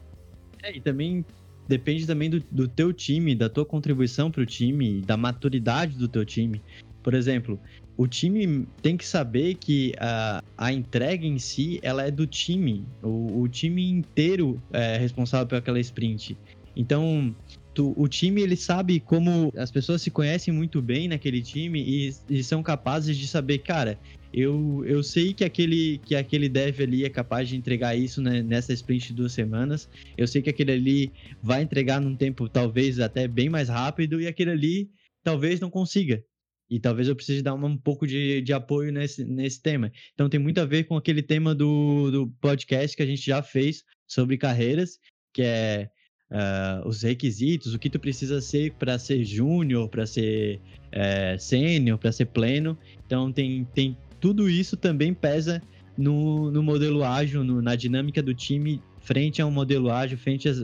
É, 0.63 0.77
e 0.77 0.81
também 0.81 1.25
depende 1.67 2.07
também 2.07 2.29
do, 2.29 2.41
do 2.51 2.69
teu 2.69 2.93
time, 2.93 3.35
da 3.35 3.49
tua 3.49 3.65
contribuição 3.65 4.31
para 4.31 4.43
o 4.43 4.47
time, 4.47 5.01
da 5.01 5.17
maturidade 5.17 5.97
do 5.97 6.07
teu 6.07 6.25
time. 6.25 6.61
Por 7.03 7.15
exemplo, 7.15 7.59
o 7.97 8.07
time 8.07 8.67
tem 8.83 8.97
que 8.97 9.07
saber 9.07 9.55
que 9.55 9.95
a, 9.99 10.43
a 10.59 10.73
entrega 10.73 11.27
em 11.27 11.39
si 11.39 11.79
ela 11.83 12.03
é 12.03 12.11
do 12.11 12.27
time. 12.27 12.85
O, 13.03 13.43
o 13.43 13.49
time 13.49 13.89
inteiro 13.89 14.61
é 14.73 14.97
responsável 14.97 15.47
por 15.47 15.57
aquela 15.57 15.81
sprint. 15.81 16.37
Então, 16.77 17.35
tu, 17.73 17.95
o 17.97 18.09
time 18.09 18.43
ele 18.43 18.57
sabe 18.57 19.01
como 19.01 19.53
as 19.57 19.71
pessoas 19.71 20.03
se 20.03 20.11
conhecem 20.11 20.53
muito 20.53 20.83
bem 20.83 21.09
naquele 21.09 21.41
time 21.41 21.83
e, 21.83 22.15
e 22.29 22.43
são 22.43 22.63
capazes 22.63 23.17
de 23.17 23.29
saber, 23.29 23.59
cara, 23.59 23.99
eu, 24.37 24.85
eu 24.85 25.01
sei 25.01 25.33
que 25.33 25.45
aquele, 25.45 25.99
que 25.99 26.17
aquele 26.17 26.49
dev 26.49 26.81
ali 26.81 27.05
é 27.05 27.09
capaz 27.09 27.49
de 27.49 27.57
entregar 27.57 27.95
isso 27.95 28.21
né, 28.21 28.43
nessa 28.43 28.73
sprint 28.73 29.09
de 29.09 29.15
duas 29.15 29.33
semanas. 29.33 29.89
Eu 30.19 30.27
sei 30.27 30.43
que 30.43 30.51
aquele 30.51 30.73
ali 30.73 31.13
vai 31.41 31.63
entregar 31.63 32.01
num 32.01 32.17
tempo 32.17 32.49
talvez 32.49 32.99
até 32.99 33.29
bem 33.29 33.49
mais 33.49 33.69
rápido 33.69 34.21
e 34.21 34.27
aquele 34.27 34.51
ali 34.51 34.91
talvez 35.23 35.61
não 35.61 35.71
consiga. 35.71 36.21
E 36.69 36.81
talvez 36.81 37.07
eu 37.07 37.15
precise 37.15 37.43
dar 37.43 37.55
um 37.55 37.77
pouco 37.77 38.09
de, 38.09 38.41
de 38.41 38.53
apoio 38.53 38.91
nesse, 38.91 39.25
nesse 39.25 39.63
tema. 39.63 39.93
Então 40.15 40.29
tem 40.29 40.41
muito 40.41 40.59
a 40.59 40.65
ver 40.65 40.85
com 40.85 40.97
aquele 40.97 41.23
tema 41.23 41.55
do, 41.55 42.11
do 42.11 42.27
podcast 42.41 42.97
que 42.97 43.05
a 43.05 43.07
gente 43.07 43.25
já 43.25 43.41
fez 43.41 43.85
sobre 44.05 44.37
carreiras, 44.37 44.99
que 45.33 45.43
é 45.43 45.89
uh, 46.31 46.89
os 46.89 47.03
requisitos, 47.03 47.73
o 47.73 47.79
que 47.79 47.89
tu 47.89 48.01
precisa 48.01 48.41
ser 48.41 48.73
para 48.73 48.99
ser 48.99 49.25
júnior, 49.25 49.89
para 49.89 50.07
ser 50.07 50.61
uh, 50.89 51.39
sênior, 51.39 51.99
para 51.99 52.11
ser 52.11 52.27
pleno. 52.27 52.77
Então 53.07 53.33
tem, 53.33 53.65
tem 53.75 53.97
tudo 54.25 54.49
isso 54.49 54.75
também 54.75 55.13
pesa 55.13 55.63
no, 55.99 56.51
no 56.51 56.63
modelo 56.63 57.05
ágil, 57.05 57.45
no, 57.45 57.61
na 57.61 57.77
dinâmica 57.77 58.23
do 58.23 58.33
time 58.33 58.81
frente 58.99 59.43
a 59.43 59.47
um 59.47 59.51
modelo 59.51 59.91
ágil, 59.91 60.17
frente 60.17 60.49
às, 60.49 60.63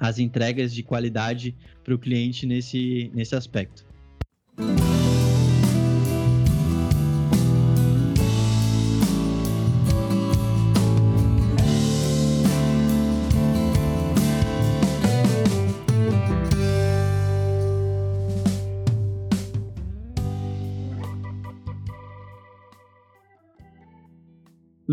às 0.00 0.18
entregas 0.18 0.72
de 0.72 0.82
qualidade 0.82 1.54
para 1.84 1.94
o 1.94 1.98
cliente 1.98 2.46
nesse, 2.46 3.10
nesse 3.14 3.36
aspecto. 3.36 3.84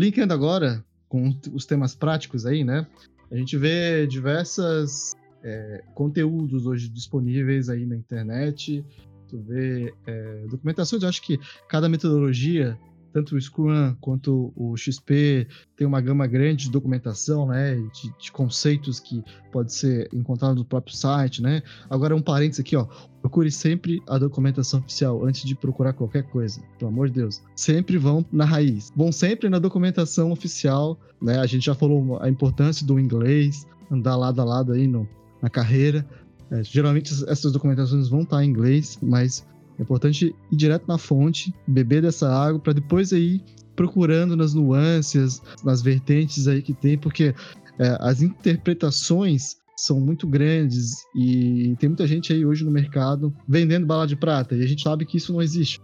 Linkando 0.08 0.32
agora 0.32 0.82
com 1.06 1.38
os 1.52 1.66
temas 1.66 1.94
práticos 1.94 2.46
aí, 2.46 2.64
né? 2.64 2.86
A 3.30 3.36
gente 3.36 3.58
vê 3.58 4.06
diversas 4.06 5.12
é, 5.44 5.84
conteúdos 5.94 6.64
hoje 6.64 6.88
disponíveis 6.88 7.68
aí 7.68 7.84
na 7.84 7.94
internet 7.94 8.82
tu 9.28 9.38
vê 9.42 9.92
é, 10.06 10.46
documentações, 10.50 11.02
eu 11.02 11.10
acho 11.10 11.20
que 11.20 11.38
cada 11.68 11.90
metodologia, 11.90 12.78
tanto 13.18 13.34
o 13.34 13.40
Scrum 13.40 13.94
quanto 14.00 14.52
o 14.54 14.76
XP, 14.76 15.46
tem 15.76 15.86
uma 15.86 16.00
gama 16.00 16.26
grande 16.26 16.64
de 16.64 16.70
documentação, 16.70 17.48
né, 17.48 17.74
de, 17.74 18.12
de 18.18 18.32
conceitos 18.32 19.00
que 19.00 19.22
pode 19.50 19.72
ser 19.72 20.08
encontrado 20.12 20.54
no 20.54 20.64
próprio 20.64 20.94
site, 20.94 21.42
né. 21.42 21.62
Agora 21.90 22.14
um 22.14 22.22
parênteses 22.22 22.60
aqui, 22.60 22.76
ó, 22.76 22.86
procure 23.20 23.50
sempre 23.50 24.00
a 24.08 24.18
documentação 24.18 24.80
oficial 24.80 25.24
antes 25.24 25.44
de 25.44 25.54
procurar 25.54 25.92
qualquer 25.92 26.22
coisa, 26.24 26.60
pelo 26.78 26.90
amor 26.90 27.08
de 27.08 27.14
Deus. 27.14 27.42
Sempre 27.56 27.98
vão 27.98 28.24
na 28.30 28.44
raiz, 28.44 28.92
vão 28.96 29.10
sempre 29.10 29.48
na 29.48 29.58
documentação 29.58 30.30
oficial, 30.30 30.98
né, 31.20 31.38
a 31.38 31.46
gente 31.46 31.66
já 31.66 31.74
falou 31.74 32.20
a 32.22 32.28
importância 32.28 32.86
do 32.86 33.00
inglês, 33.00 33.66
andar 33.90 34.16
lado 34.16 34.40
a 34.40 34.44
lado 34.44 34.72
aí 34.72 34.86
no, 34.86 35.08
na 35.42 35.50
carreira, 35.50 36.06
é, 36.50 36.62
geralmente 36.62 37.12
essas 37.26 37.52
documentações 37.52 38.08
vão 38.08 38.22
estar 38.22 38.42
em 38.44 38.48
inglês, 38.48 38.98
mas 39.02 39.44
é 39.78 39.82
importante 39.82 40.34
ir 40.50 40.56
direto 40.56 40.86
na 40.88 40.98
fonte, 40.98 41.54
beber 41.66 42.02
dessa 42.02 42.28
água, 42.28 42.58
para 42.58 42.72
depois 42.72 43.12
aí 43.12 43.40
procurando 43.76 44.36
nas 44.36 44.54
nuances, 44.54 45.40
nas 45.64 45.80
vertentes 45.80 46.48
aí 46.48 46.60
que 46.60 46.74
tem, 46.74 46.98
porque 46.98 47.34
é, 47.78 47.96
as 48.00 48.20
interpretações 48.20 49.56
são 49.76 50.00
muito 50.00 50.26
grandes 50.26 51.04
e 51.14 51.76
tem 51.78 51.88
muita 51.88 52.04
gente 52.04 52.32
aí 52.32 52.44
hoje 52.44 52.64
no 52.64 52.70
mercado 52.72 53.32
vendendo 53.46 53.86
bala 53.86 54.08
de 54.08 54.16
prata 54.16 54.56
e 54.56 54.62
a 54.64 54.66
gente 54.66 54.82
sabe 54.82 55.06
que 55.06 55.16
isso 55.16 55.32
não 55.32 55.40
existe 55.40 55.80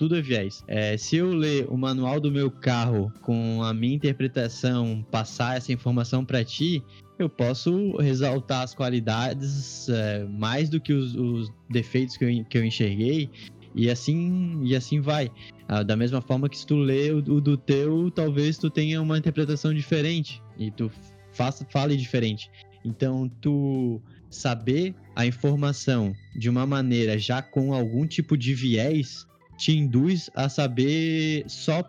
tudo 0.00 0.16
é 0.16 0.22
viés. 0.22 0.64
É, 0.66 0.96
se 0.96 1.16
eu 1.16 1.30
ler 1.30 1.66
o 1.68 1.76
manual 1.76 2.18
do 2.18 2.32
meu 2.32 2.50
carro 2.50 3.12
com 3.20 3.62
a 3.62 3.74
minha 3.74 3.94
interpretação, 3.94 5.04
passar 5.10 5.58
essa 5.58 5.74
informação 5.74 6.24
para 6.24 6.42
ti, 6.42 6.82
eu 7.18 7.28
posso 7.28 7.94
ressaltar 7.98 8.62
as 8.62 8.74
qualidades 8.74 9.90
é, 9.90 10.24
mais 10.24 10.70
do 10.70 10.80
que 10.80 10.94
os, 10.94 11.14
os, 11.14 11.52
defeitos 11.68 12.16
que 12.16 12.24
eu, 12.24 12.44
que 12.46 12.56
eu 12.56 12.64
enxerguei. 12.64 13.28
E 13.74 13.90
assim, 13.90 14.62
e 14.64 14.74
assim 14.74 15.02
vai. 15.02 15.30
Ah, 15.68 15.82
da 15.82 15.94
mesma 15.94 16.22
forma 16.22 16.48
que 16.48 16.56
se 16.56 16.66
tu 16.66 16.76
lê 16.76 17.10
o, 17.10 17.20
do 17.20 17.58
teu, 17.58 18.10
talvez 18.10 18.56
tu 18.56 18.70
tenha 18.70 19.02
uma 19.02 19.18
interpretação 19.18 19.74
diferente. 19.74 20.42
E 20.58 20.70
tu 20.70 20.90
faça, 21.30 21.66
fale 21.70 21.94
diferente. 21.94 22.50
Então, 22.82 23.30
tu 23.42 24.00
saber 24.30 24.94
a 25.14 25.26
informação 25.26 26.14
de 26.34 26.48
uma 26.48 26.64
maneira 26.64 27.18
já 27.18 27.42
com 27.42 27.74
algum 27.74 28.06
tipo 28.06 28.34
de 28.34 28.54
viés 28.54 29.28
te 29.60 29.76
induz 29.76 30.30
a 30.34 30.48
saber 30.48 31.44
só, 31.46 31.84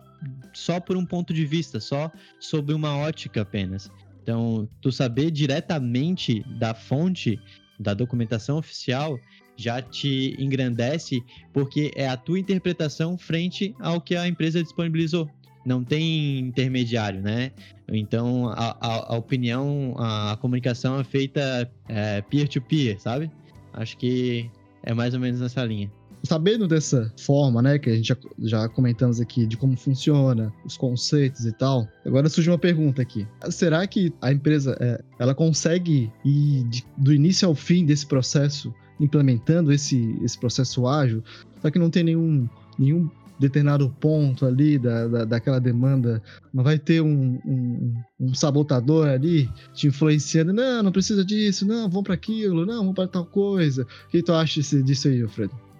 só 0.52 0.78
por 0.78 0.94
um 0.94 1.06
ponto 1.06 1.32
de 1.32 1.46
vista, 1.46 1.80
só 1.80 2.12
sobre 2.38 2.74
uma 2.74 2.94
ótica 2.98 3.40
apenas. 3.40 3.90
Então, 4.22 4.68
tu 4.82 4.92
saber 4.92 5.30
diretamente 5.30 6.44
da 6.58 6.74
fonte 6.74 7.40
da 7.80 7.94
documentação 7.94 8.58
oficial 8.58 9.18
já 9.56 9.80
te 9.80 10.36
engrandece, 10.38 11.22
porque 11.52 11.90
é 11.96 12.06
a 12.06 12.16
tua 12.16 12.38
interpretação 12.38 13.16
frente 13.16 13.74
ao 13.80 14.00
que 14.00 14.14
a 14.14 14.28
empresa 14.28 14.62
disponibilizou. 14.62 15.28
Não 15.64 15.82
tem 15.82 16.40
intermediário, 16.40 17.22
né? 17.22 17.52
Então, 17.88 18.48
a, 18.48 18.76
a, 18.80 19.14
a 19.14 19.16
opinião, 19.16 19.94
a, 19.96 20.32
a, 20.32 20.36
comunicação 20.36 21.00
é 21.00 21.04
feita 21.04 21.70
é, 21.88 22.20
peer-to-peer, 22.22 22.96
-peer, 22.96 22.98
sabe? 23.00 23.30
Acho 23.72 23.96
que 23.96 24.50
é 24.82 24.92
mais 24.92 25.14
ou 25.14 25.20
menos 25.20 25.40
nessa 25.40 25.64
linha 25.64 25.90
sabendo 26.22 26.68
dessa 26.68 27.12
forma, 27.18 27.60
né, 27.60 27.78
que 27.78 27.90
a 27.90 27.94
gente 27.94 28.06
já, 28.06 28.16
já 28.38 28.68
comentamos 28.68 29.20
aqui 29.20 29.46
de 29.46 29.56
como 29.56 29.76
funciona, 29.76 30.52
os 30.64 30.76
conceitos 30.76 31.44
e 31.44 31.52
tal, 31.52 31.86
agora 32.04 32.28
surge 32.28 32.50
uma 32.50 32.58
pergunta 32.58 33.02
aqui. 33.02 33.26
Será 33.50 33.86
que 33.86 34.12
a 34.20 34.32
empresa, 34.32 34.76
é, 34.80 35.02
ela 35.18 35.34
consegue 35.34 36.12
ir 36.24 36.64
de, 36.64 36.84
do 36.96 37.12
início 37.12 37.46
ao 37.48 37.54
fim 37.54 37.84
desse 37.84 38.06
processo, 38.06 38.72
implementando 39.00 39.72
esse, 39.72 40.16
esse 40.22 40.38
processo 40.38 40.86
ágil? 40.86 41.22
Será 41.56 41.70
que 41.70 41.78
não 41.78 41.90
tem 41.90 42.04
nenhum, 42.04 42.48
nenhum 42.78 43.10
determinado 43.38 43.90
ponto 43.98 44.46
ali 44.46 44.78
da, 44.78 45.08
da, 45.08 45.24
daquela 45.24 45.58
demanda, 45.58 46.22
não 46.54 46.62
vai 46.62 46.78
ter 46.78 47.00
um, 47.00 47.40
um, 47.44 47.94
um, 48.20 48.34
sabotador 48.34 49.08
ali 49.08 49.50
te 49.74 49.88
influenciando, 49.88 50.52
não, 50.52 50.84
não 50.84 50.92
precisa 50.92 51.24
disso, 51.24 51.66
não, 51.66 51.88
vamos 51.88 52.04
para 52.04 52.14
aquilo, 52.14 52.64
não, 52.64 52.78
vamos 52.78 52.94
para 52.94 53.08
tal 53.08 53.26
coisa. 53.26 53.82
O 53.82 54.10
que 54.10 54.22
tu 54.22 54.32
acha 54.32 54.60
disso 54.60 55.08
aí, 55.08 55.22
Alfredo? 55.22 55.71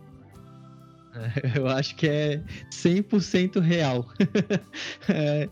Eu 1.56 1.66
acho 1.68 1.94
que 1.96 2.08
é 2.08 2.42
100% 2.70 3.60
real. 3.60 4.06
é, 5.08 5.48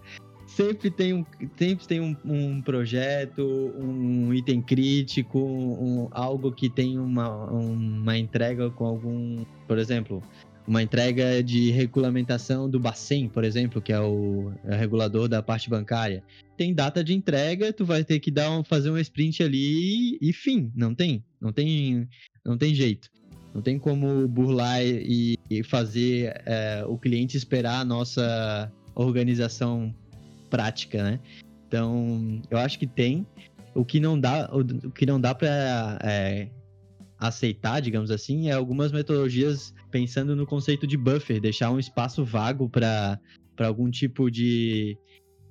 sempre 0.46 0.90
tem 0.90 1.14
um, 1.14 1.24
sempre 1.56 1.86
tem 1.86 2.00
um, 2.00 2.16
um 2.24 2.62
projeto, 2.62 3.42
um 3.78 4.32
item 4.34 4.60
crítico, 4.60 5.38
um, 5.38 6.08
algo 6.10 6.52
que 6.52 6.68
tem 6.68 6.98
uma, 6.98 7.46
uma 7.50 8.18
entrega 8.18 8.70
com 8.70 8.84
algum. 8.84 9.44
Por 9.66 9.78
exemplo, 9.78 10.22
uma 10.66 10.82
entrega 10.82 11.42
de 11.42 11.70
regulamentação 11.70 12.68
do 12.68 12.78
Bacen, 12.78 13.28
por 13.28 13.44
exemplo, 13.44 13.80
que 13.80 13.92
é 13.92 14.00
o, 14.00 14.52
é 14.64 14.76
o, 14.76 14.78
regulador 14.78 15.28
da 15.28 15.42
parte 15.42 15.68
bancária. 15.68 16.22
Tem 16.56 16.74
data 16.74 17.02
de 17.02 17.14
entrega, 17.14 17.72
tu 17.72 17.84
vai 17.84 18.04
ter 18.04 18.20
que 18.20 18.30
dar 18.30 18.50
um, 18.50 18.62
fazer 18.62 18.90
um 18.90 18.98
sprint 18.98 19.42
ali 19.42 20.18
e 20.20 20.32
fim, 20.32 20.70
não 20.74 20.94
tem, 20.94 21.24
não 21.40 21.52
tem, 21.52 22.06
não 22.44 22.58
tem 22.58 22.74
jeito. 22.74 23.10
Não 23.54 23.60
tem 23.60 23.78
como 23.78 24.28
burlar 24.28 24.82
e, 24.82 25.36
fazer 25.64 26.40
é, 26.46 26.84
o 26.86 26.96
cliente 26.96 27.36
esperar 27.36 27.80
a 27.80 27.84
nossa 27.84 28.72
organização 28.94 29.94
prática, 30.48 31.02
né? 31.02 31.20
Então, 31.66 32.40
eu 32.50 32.58
acho 32.58 32.78
que 32.78 32.86
tem. 32.86 33.26
O 33.74 33.84
que 33.84 34.00
não 34.00 34.18
dá, 34.18 34.50
o, 34.52 34.90
que 34.90 35.06
não 35.06 35.20
dá 35.20 35.34
para 35.34 35.98
é, 36.02 36.48
aceitar, 37.18 37.80
digamos 37.80 38.10
assim, 38.10 38.48
é 38.48 38.52
algumas 38.52 38.90
metodologias 38.90 39.74
pensando 39.90 40.34
no 40.34 40.46
conceito 40.46 40.86
de 40.86 40.96
buffer, 40.96 41.40
deixar 41.40 41.70
um 41.70 41.78
espaço 41.78 42.24
vago 42.24 42.68
para 42.68 43.18
algum 43.58 43.90
tipo 43.90 44.30
de, 44.30 44.96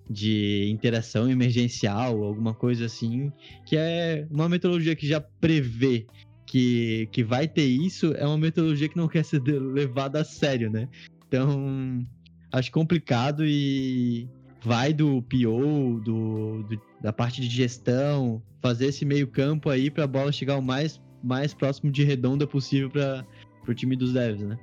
de 0.09 0.67
interação 0.69 1.29
emergencial, 1.29 2.23
alguma 2.23 2.53
coisa 2.53 2.85
assim, 2.85 3.31
que 3.65 3.77
é 3.77 4.27
uma 4.31 4.49
metodologia 4.49 4.95
que 4.95 5.07
já 5.07 5.21
prevê 5.21 6.07
que, 6.49 7.07
que 7.11 7.23
vai 7.23 7.47
ter 7.47 7.67
isso, 7.67 8.11
é 8.15 8.25
uma 8.25 8.37
metodologia 8.37 8.89
que 8.89 8.97
não 8.97 9.07
quer 9.07 9.23
ser 9.23 9.39
levada 9.39 10.21
a 10.21 10.23
sério, 10.23 10.67
né? 10.71 10.89
Então, 11.27 12.03
acho 12.51 12.71
complicado 12.71 13.45
e 13.45 14.27
vai 14.63 14.91
do 14.91 15.21
PO, 15.21 16.01
do, 16.03 16.63
do, 16.63 16.81
da 16.99 17.13
parte 17.13 17.39
de 17.39 17.47
gestão, 17.47 18.41
fazer 18.63 18.87
esse 18.87 19.05
meio 19.05 19.27
campo 19.27 19.69
aí 19.69 19.91
para 19.91 20.05
a 20.05 20.07
bola 20.07 20.31
chegar 20.31 20.57
o 20.57 20.61
mais, 20.61 20.99
mais 21.23 21.53
próximo 21.53 21.91
de 21.91 22.03
redonda 22.03 22.47
possível 22.47 22.89
para 22.89 23.23
o 23.67 23.73
time 23.75 23.95
dos 23.95 24.13
devs, 24.13 24.41
né? 24.41 24.57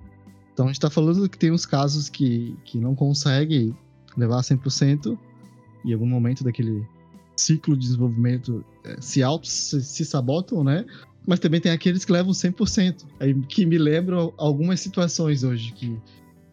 Então 0.53 0.65
a 0.65 0.69
gente 0.69 0.79
está 0.79 0.91
falando 0.91 1.29
que 1.29 1.39
tem 1.39 1.53
uns 1.53 1.65
casos 1.65 2.09
que, 2.09 2.57
que 2.65 2.81
não 2.81 2.97
consegue 2.97 3.73
levar 4.17 4.41
100% 4.41 5.17
e 5.85 5.91
em 5.91 5.93
algum 5.93 6.07
momento 6.07 6.43
daquele 6.43 6.85
ciclo 7.37 7.77
de 7.77 7.83
desenvolvimento 7.83 8.65
é, 8.83 9.01
se 9.01 9.23
auto 9.23 9.47
se, 9.47 9.81
se 9.83 10.05
sabotam, 10.05 10.65
né? 10.65 10.85
Mas 11.27 11.41
também 11.41 11.61
tem 11.61 11.73
aqueles 11.73 12.05
que 12.05 12.13
levam 12.13 12.33
100%, 12.33 13.05
aí, 13.19 13.35
que 13.49 13.67
me 13.67 13.79
lembram 13.79 14.33
algumas 14.37 14.81
situações 14.81 15.43
hoje 15.43 15.73
que, 15.73 15.97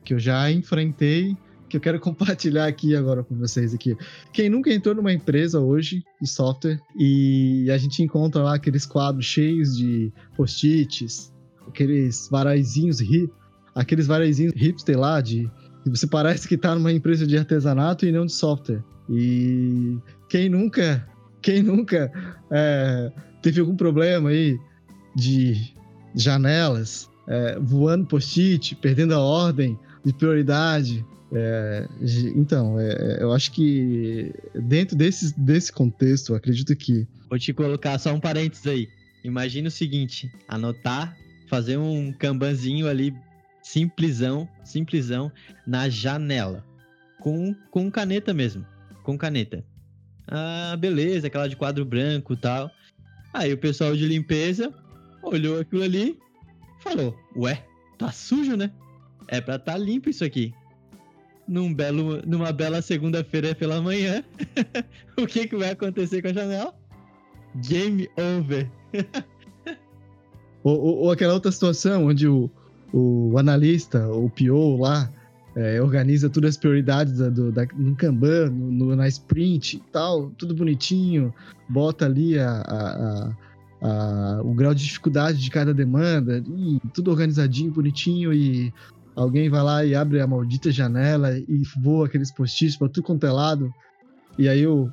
que 0.03 0.13
eu 0.13 0.19
já 0.19 0.51
enfrentei 0.51 1.37
que 1.73 1.77
eu 1.77 1.81
quero 1.81 1.99
compartilhar 2.01 2.67
aqui 2.67 2.95
agora 2.95 3.23
com 3.23 3.35
vocês 3.35 3.73
aqui. 3.73 3.97
Quem 4.31 4.47
nunca 4.47 4.71
entrou 4.71 4.93
numa 4.93 5.11
empresa 5.11 5.59
hoje 5.59 6.03
de 6.21 6.29
software 6.29 6.79
e 6.95 7.67
a 7.71 7.77
gente 7.77 8.03
encontra 8.03 8.43
lá 8.43 8.55
aqueles 8.55 8.85
quadros 8.85 9.25
cheios 9.25 9.75
de 9.75 10.13
post-its, 10.35 11.33
aqueles 11.67 12.27
varaizinhos 12.29 12.99
aqueles 13.73 14.05
varaizinhos 14.05 14.53
hipster 14.55 14.99
lá 14.99 15.19
de 15.19 15.49
você 15.85 16.07
parece 16.07 16.47
que 16.47 16.57
tá 16.57 16.75
numa 16.75 16.93
empresa 16.93 17.27
de 17.27 17.37
artesanato 17.37 18.05
e 18.05 18.11
não 18.11 18.25
de 18.25 18.31
software. 18.31 18.83
E 19.09 19.97
quem 20.29 20.47
nunca, 20.47 21.05
quem 21.41 21.61
nunca 21.61 22.11
é, 22.49 23.11
teve 23.43 23.59
algum 23.59 23.75
problema 23.75 24.29
aí 24.29 24.59
de 25.15 25.73
janelas, 26.15 27.09
é, 27.27 27.59
voando 27.59 28.07
post-it, 28.07 28.75
perdendo 28.75 29.13
a 29.13 29.19
ordem 29.19 29.77
de 30.03 30.11
prioridade, 30.13 31.05
é, 31.35 31.87
então, 32.35 32.79
é, 32.79 32.91
é, 32.91 33.23
eu 33.23 33.33
acho 33.33 33.51
que 33.51 34.31
dentro 34.53 34.95
desse, 34.95 35.37
desse 35.39 35.71
contexto, 35.71 36.35
acredito 36.35 36.75
que. 36.75 37.07
Vou 37.27 37.39
te 37.39 37.51
colocar 37.51 37.97
só 37.97 38.13
um 38.13 38.19
parênteses 38.19 38.67
aí. 38.67 38.89
Imagina 39.23 39.67
o 39.67 39.71
seguinte: 39.71 40.31
anotar, 40.47 41.17
fazer 41.49 41.77
um 41.77 42.13
kanbanzinho 42.13 42.87
ali, 42.87 43.15
simplesão, 43.63 44.47
simplesão, 44.63 45.31
na 45.65 45.89
janela. 45.89 46.63
Com, 47.19 47.55
com 47.71 47.89
caneta 47.89 48.33
mesmo. 48.33 48.63
Com 49.01 49.17
caneta. 49.17 49.65
Ah, 50.27 50.75
beleza, 50.77 51.27
aquela 51.27 51.47
de 51.47 51.55
quadro 51.55 51.83
branco 51.83 52.33
e 52.33 52.37
tal. 52.37 52.69
Aí 53.33 53.51
o 53.51 53.57
pessoal 53.57 53.95
de 53.95 54.07
limpeza 54.07 54.73
olhou 55.23 55.59
aquilo 55.59 55.83
ali 55.83 56.19
falou: 56.79 57.17
Ué, 57.35 57.65
tá 57.97 58.11
sujo, 58.11 58.55
né? 58.55 58.71
É 59.27 59.41
pra 59.41 59.57
tá 59.57 59.77
limpo 59.77 60.09
isso 60.09 60.23
aqui 60.23 60.53
num 61.47 61.73
belo, 61.73 62.21
numa 62.25 62.51
bela 62.51 62.81
segunda-feira 62.81 63.53
pela 63.53 63.81
manhã, 63.81 64.23
o 65.17 65.27
que, 65.27 65.47
que 65.47 65.55
vai 65.55 65.71
acontecer 65.71 66.21
com 66.21 66.29
a 66.29 66.33
janela? 66.33 66.73
Game 67.55 68.09
over. 68.17 68.69
ou, 70.63 70.79
ou, 70.79 70.97
ou, 70.99 71.11
aquela 71.11 71.33
outra 71.33 71.51
situação 71.51 72.07
onde 72.07 72.27
o, 72.27 72.49
o 72.91 73.37
analista, 73.37 74.07
o 74.09 74.29
PO 74.29 74.77
lá, 74.81 75.11
é, 75.55 75.81
organiza 75.81 76.29
todas 76.29 76.51
as 76.51 76.57
prioridades 76.57 77.17
da, 77.17 77.29
do, 77.29 77.51
da, 77.51 77.65
no 77.75 77.95
Kanban, 77.95 78.49
no, 78.49 78.71
no, 78.71 78.95
na 78.95 79.07
sprint 79.07 79.77
e 79.77 79.83
tal, 79.91 80.31
tudo 80.31 80.55
bonitinho, 80.55 81.33
bota 81.69 82.05
ali 82.05 82.39
a, 82.39 82.61
a, 82.67 83.31
a, 83.81 84.41
o 84.43 84.53
grau 84.53 84.73
de 84.73 84.83
dificuldade 84.83 85.39
de 85.39 85.49
cada 85.51 85.73
demanda, 85.73 86.43
e 86.57 86.79
tudo 86.93 87.11
organizadinho, 87.11 87.71
bonitinho, 87.71 88.33
e 88.33 88.73
alguém 89.15 89.49
vai 89.49 89.61
lá 89.61 89.85
e 89.85 89.93
abre 89.93 90.19
a 90.21 90.27
maldita 90.27 90.71
janela 90.71 91.37
e 91.37 91.61
voa 91.81 92.07
aqueles 92.07 92.31
post-its 92.31 92.75
pra 92.75 92.89
tudo 92.89 93.03
quanto 93.03 93.25
é 93.25 93.31
lado. 93.31 93.71
E 94.37 94.49
aí 94.49 94.65
o 94.65 94.91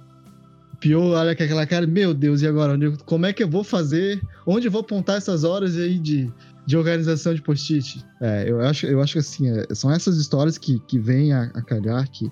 Pio 0.79 1.13
olha 1.13 1.35
com 1.37 1.43
aquela 1.43 1.67
cara, 1.67 1.87
meu 1.87 2.13
Deus, 2.13 2.43
e 2.43 2.47
agora? 2.47 2.75
Como 3.05 3.27
é 3.27 3.33
que 3.33 3.43
eu 3.43 3.49
vou 3.49 3.63
fazer? 3.65 4.21
Onde 4.47 4.69
eu 4.69 4.71
vou 4.71 4.81
apontar 4.81 5.17
essas 5.17 5.45
horas 5.45 5.77
aí 5.77 5.99
de, 5.99 6.31
de 6.71 6.77
organização 6.77 7.35
de 7.35 7.43
post-it? 7.43 8.05
É, 8.21 8.49
eu 8.49 8.61
acho, 8.61 8.87
eu 8.87 9.03
acho 9.03 9.15
que 9.15 9.19
assim, 9.19 9.49
é, 9.49 9.75
são 9.75 9.91
essas 9.91 10.17
histórias 10.19 10.57
que, 10.57 10.79
que 10.87 11.01
vêm 11.01 11.33
a, 11.33 11.43
a 11.43 11.63
calhar 11.63 12.09
que, 12.09 12.31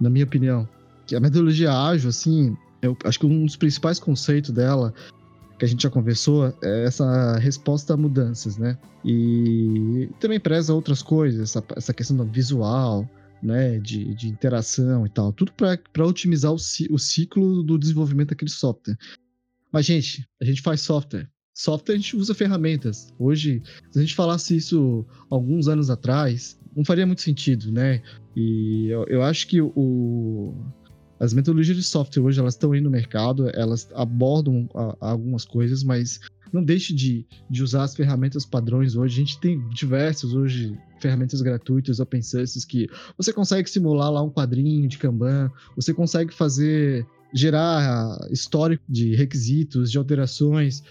na 0.00 0.10
minha 0.10 0.24
opinião, 0.24 0.68
que 1.06 1.14
a 1.14 1.20
metodologia 1.20 1.72
ágil, 1.72 2.10
assim, 2.10 2.56
eu 2.82 2.96
acho 3.04 3.20
que 3.20 3.26
um 3.26 3.46
dos 3.46 3.54
principais 3.54 4.00
conceitos 4.00 4.50
dela 4.50 4.92
que 5.56 5.64
a 5.64 5.68
gente 5.68 5.84
já 5.84 5.88
conversou, 5.88 6.52
é 6.60 6.84
essa 6.84 7.38
resposta 7.38 7.94
a 7.94 7.96
mudanças, 7.96 8.58
né? 8.58 8.76
E 9.04 10.10
também 10.18 10.40
preza 10.40 10.74
outras 10.74 11.00
coisas, 11.00 11.40
essa, 11.40 11.64
essa 11.76 11.94
questão 11.94 12.16
do 12.16 12.24
visual, 12.24 13.08
né, 13.40 13.78
de, 13.78 14.16
de 14.16 14.28
interação 14.28 15.06
e 15.06 15.08
tal, 15.08 15.32
tudo 15.32 15.52
para 15.52 16.06
otimizar 16.06 16.52
o, 16.52 16.56
o 16.90 16.98
ciclo 16.98 17.62
do 17.62 17.78
desenvolvimento 17.78 18.30
daquele 18.30 18.50
software. 18.50 18.98
Mas, 19.72 19.86
gente, 19.86 20.28
a 20.42 20.44
gente 20.44 20.60
faz 20.60 20.80
software. 20.80 21.30
Software 21.56 21.94
a 21.94 21.96
gente 21.96 22.14
usa 22.14 22.34
ferramentas. 22.34 23.14
Hoje, 23.18 23.62
se 23.90 23.98
a 23.98 24.02
gente 24.02 24.14
falasse 24.14 24.54
isso 24.54 25.06
alguns 25.30 25.68
anos 25.68 25.88
atrás, 25.88 26.60
não 26.76 26.84
faria 26.84 27.06
muito 27.06 27.22
sentido, 27.22 27.72
né? 27.72 28.02
E 28.36 28.88
eu, 28.90 29.04
eu 29.04 29.22
acho 29.22 29.46
que 29.46 29.62
o, 29.62 30.54
as 31.18 31.32
metodologias 31.32 31.78
de 31.78 31.82
software 31.82 32.22
hoje 32.22 32.38
elas 32.38 32.52
estão 32.52 32.72
aí 32.72 32.80
no 32.82 32.90
mercado, 32.90 33.48
elas 33.54 33.88
abordam 33.94 34.68
a, 34.74 35.12
algumas 35.12 35.46
coisas, 35.46 35.82
mas 35.82 36.20
não 36.52 36.62
deixe 36.62 36.92
de, 36.92 37.26
de 37.48 37.62
usar 37.62 37.84
as 37.84 37.96
ferramentas 37.96 38.44
padrões 38.44 38.94
hoje. 38.94 39.14
A 39.14 39.24
gente 39.24 39.40
tem 39.40 39.66
diversas 39.70 40.34
hoje 40.34 40.78
ferramentas 41.00 41.40
gratuitas, 41.40 42.00
open 42.00 42.20
source, 42.20 42.66
que 42.66 42.86
você 43.16 43.32
consegue 43.32 43.70
simular 43.70 44.10
lá 44.10 44.22
um 44.22 44.30
quadrinho 44.30 44.86
de 44.86 44.98
Kanban, 44.98 45.50
você 45.74 45.94
consegue 45.94 46.34
fazer, 46.34 47.06
gerar 47.32 48.18
histórico 48.30 48.84
de 48.86 49.14
requisitos, 49.14 49.90
de 49.90 49.96
alterações, 49.96 50.82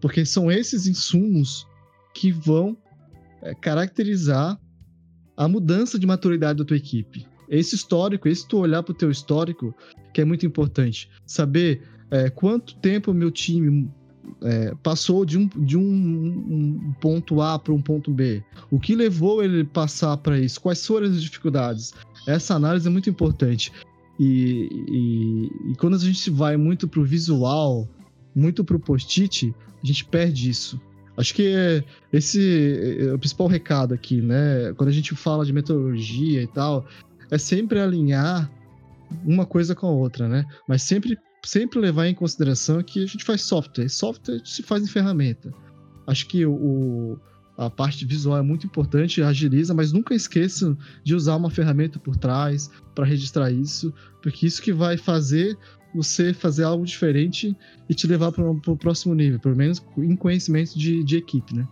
porque 0.00 0.24
são 0.24 0.50
esses 0.50 0.86
insumos 0.86 1.66
que 2.14 2.32
vão 2.32 2.76
é, 3.42 3.54
caracterizar 3.54 4.58
a 5.36 5.48
mudança 5.48 5.98
de 5.98 6.06
maturidade 6.06 6.58
da 6.58 6.64
tua 6.64 6.76
equipe 6.76 7.26
esse 7.50 7.74
histórico, 7.74 8.28
esse 8.28 8.46
tu 8.46 8.58
olhar 8.58 8.80
para 8.84 8.92
o 8.92 8.94
teu 8.94 9.10
histórico, 9.10 9.74
que 10.14 10.20
é 10.20 10.24
muito 10.24 10.46
importante. 10.46 11.10
Saber 11.26 11.82
é, 12.08 12.30
quanto 12.30 12.76
tempo 12.76 13.10
o 13.10 13.14
meu 13.14 13.30
time 13.32 13.90
é, 14.42 14.72
passou 14.84 15.24
de 15.24 15.36
um, 15.36 15.48
de 15.48 15.76
um, 15.76 15.82
um 15.82 16.94
ponto 17.00 17.42
A 17.42 17.58
para 17.58 17.74
um 17.74 17.82
ponto 17.82 18.12
B. 18.12 18.42
O 18.70 18.78
que 18.78 18.94
levou 18.94 19.42
ele 19.42 19.64
passar 19.64 20.16
para 20.18 20.38
isso? 20.38 20.60
Quais 20.60 20.86
foram 20.86 21.08
as 21.08 21.20
dificuldades? 21.20 21.92
Essa 22.28 22.54
análise 22.54 22.86
é 22.86 22.90
muito 22.90 23.10
importante. 23.10 23.72
E, 24.16 24.68
e, 24.88 25.72
e 25.72 25.76
quando 25.76 25.96
a 25.96 25.98
gente 25.98 26.30
vai 26.30 26.56
muito 26.56 26.86
para 26.86 27.00
o 27.00 27.04
visual, 27.04 27.88
muito 28.40 28.64
para 28.64 28.76
o 28.76 28.80
post-it, 28.80 29.54
a 29.82 29.86
gente 29.86 30.04
perde 30.04 30.48
isso. 30.48 30.80
Acho 31.16 31.34
que 31.34 31.52
esse 32.12 32.98
é 33.00 33.12
o 33.12 33.18
principal 33.18 33.46
recado 33.46 33.92
aqui, 33.92 34.22
né? 34.22 34.72
Quando 34.76 34.88
a 34.88 34.92
gente 34.92 35.14
fala 35.14 35.44
de 35.44 35.52
metodologia 35.52 36.42
e 36.42 36.46
tal, 36.46 36.86
é 37.30 37.36
sempre 37.36 37.78
alinhar 37.78 38.50
uma 39.24 39.44
coisa 39.44 39.74
com 39.74 39.86
a 39.86 39.90
outra, 39.90 40.28
né? 40.28 40.46
Mas 40.66 40.82
sempre, 40.82 41.18
sempre 41.44 41.78
levar 41.78 42.06
em 42.06 42.14
consideração 42.14 42.82
que 42.82 43.04
a 43.04 43.06
gente 43.06 43.24
faz 43.24 43.42
software. 43.42 43.88
Software 43.88 44.40
se 44.44 44.62
faz 44.62 44.82
em 44.82 44.86
ferramenta. 44.86 45.52
Acho 46.06 46.26
que 46.26 46.46
o, 46.46 47.18
a 47.58 47.68
parte 47.68 48.06
visual 48.06 48.38
é 48.38 48.42
muito 48.42 48.66
importante, 48.66 49.22
agiliza, 49.22 49.74
mas 49.74 49.92
nunca 49.92 50.14
esqueçam 50.14 50.76
de 51.04 51.14
usar 51.14 51.36
uma 51.36 51.50
ferramenta 51.50 51.98
por 51.98 52.16
trás 52.16 52.70
para 52.94 53.04
registrar 53.04 53.50
isso, 53.50 53.92
porque 54.22 54.46
isso 54.46 54.62
que 54.62 54.72
vai 54.72 54.96
fazer 54.96 55.58
você 55.94 56.32
fazer 56.32 56.64
algo 56.64 56.84
diferente 56.84 57.56
e 57.88 57.94
te 57.94 58.06
levar 58.06 58.32
para 58.32 58.44
o 58.44 58.76
próximo 58.76 59.14
nível, 59.14 59.38
pelo 59.38 59.56
menos 59.56 59.82
em 59.98 60.16
conhecimento 60.16 60.78
de, 60.78 61.02
de 61.02 61.16
equipe, 61.16 61.54
né? 61.54 61.66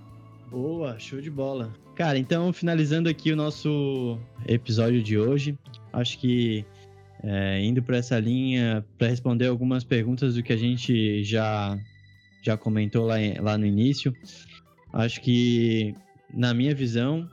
Boa, 0.51 0.99
show 0.99 1.21
de 1.21 1.31
bola. 1.31 1.73
Cara, 1.95 2.19
então 2.19 2.53
finalizando 2.53 3.09
aqui 3.09 3.33
o 3.33 3.37
nosso 3.37 4.19
episódio 4.47 5.03
de 5.03 5.19
hoje, 5.19 5.59
acho 5.93 6.19
que 6.19 6.65
é, 7.23 7.61
indo 7.63 7.83
para 7.83 7.97
essa 7.97 8.19
linha 8.19 8.85
para 8.97 9.09
responder 9.09 9.47
algumas 9.47 9.85
perguntas 9.85 10.35
do 10.35 10.43
que 10.43 10.53
a 10.53 10.57
gente 10.57 11.25
já 11.25 11.79
já 12.41 12.57
comentou 12.57 13.05
lá, 13.05 13.17
lá 13.41 13.59
no 13.59 13.67
início, 13.67 14.15
Acho 14.93 15.21
que, 15.21 15.95
na 16.33 16.55
minha 16.55 16.75
visão, 16.75 17.29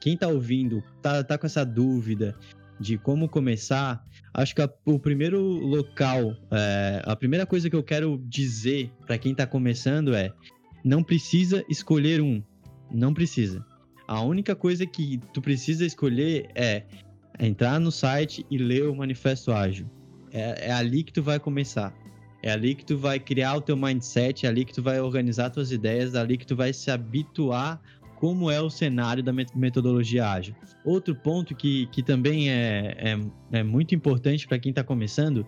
quem 0.00 0.16
tá 0.16 0.28
ouvindo, 0.28 0.82
tá, 1.00 1.22
tá 1.22 1.38
com 1.38 1.46
essa 1.46 1.64
dúvida 1.64 2.36
de 2.80 2.98
como 2.98 3.28
começar, 3.28 4.04
acho 4.38 4.54
que 4.54 4.62
a, 4.62 4.70
o 4.84 4.98
primeiro 4.98 5.40
local, 5.40 6.34
é, 6.50 7.02
a 7.04 7.16
primeira 7.16 7.44
coisa 7.44 7.68
que 7.68 7.74
eu 7.74 7.82
quero 7.82 8.22
dizer 8.24 8.90
para 9.06 9.18
quem 9.18 9.34
tá 9.34 9.46
começando 9.46 10.14
é: 10.14 10.32
não 10.84 11.02
precisa 11.02 11.64
escolher 11.68 12.20
um. 12.20 12.42
Não 12.90 13.12
precisa. 13.12 13.64
A 14.06 14.22
única 14.22 14.54
coisa 14.54 14.86
que 14.86 15.20
tu 15.32 15.42
precisa 15.42 15.84
escolher 15.84 16.48
é 16.54 16.84
entrar 17.38 17.78
no 17.78 17.90
site 17.90 18.46
e 18.50 18.56
ler 18.56 18.88
o 18.88 18.94
Manifesto 18.94 19.52
Ágil. 19.52 19.90
É, 20.32 20.68
é 20.68 20.72
ali 20.72 21.02
que 21.02 21.12
tu 21.12 21.22
vai 21.22 21.38
começar. 21.38 21.92
É 22.42 22.52
ali 22.52 22.74
que 22.74 22.84
tu 22.84 22.96
vai 22.96 23.18
criar 23.18 23.56
o 23.56 23.60
teu 23.60 23.76
mindset, 23.76 24.46
é 24.46 24.48
ali 24.48 24.64
que 24.64 24.72
tu 24.72 24.82
vai 24.82 25.00
organizar 25.00 25.50
tuas 25.50 25.72
ideias, 25.72 26.14
é 26.14 26.20
ali 26.20 26.38
que 26.38 26.46
tu 26.46 26.54
vai 26.54 26.72
se 26.72 26.90
habituar 26.90 27.80
como 28.18 28.50
é 28.50 28.60
o 28.60 28.68
cenário 28.68 29.22
da 29.22 29.32
metodologia 29.54 30.28
ágil. 30.28 30.52
Outro 30.84 31.14
ponto 31.14 31.54
que, 31.54 31.86
que 31.86 32.02
também 32.02 32.50
é, 32.50 32.96
é, 32.98 33.58
é 33.60 33.62
muito 33.62 33.94
importante 33.94 34.48
para 34.48 34.58
quem 34.58 34.70
está 34.70 34.82
começando 34.82 35.46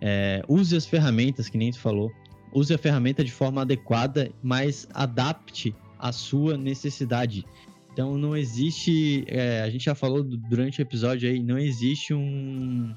é 0.00 0.42
use 0.48 0.74
as 0.74 0.86
ferramentas, 0.86 1.50
que 1.50 1.58
nem 1.58 1.70
tu 1.70 1.78
falou. 1.78 2.10
Use 2.54 2.72
a 2.72 2.78
ferramenta 2.78 3.22
de 3.22 3.30
forma 3.30 3.60
adequada, 3.60 4.30
mas 4.42 4.88
adapte 4.94 5.74
a 5.98 6.10
sua 6.10 6.56
necessidade. 6.56 7.44
Então 7.92 8.16
não 8.16 8.34
existe, 8.34 9.24
é, 9.28 9.60
a 9.60 9.68
gente 9.68 9.84
já 9.84 9.94
falou 9.94 10.24
durante 10.24 10.80
o 10.80 10.82
episódio 10.82 11.28
aí, 11.28 11.42
não 11.42 11.58
existe 11.58 12.14
um, 12.14 12.94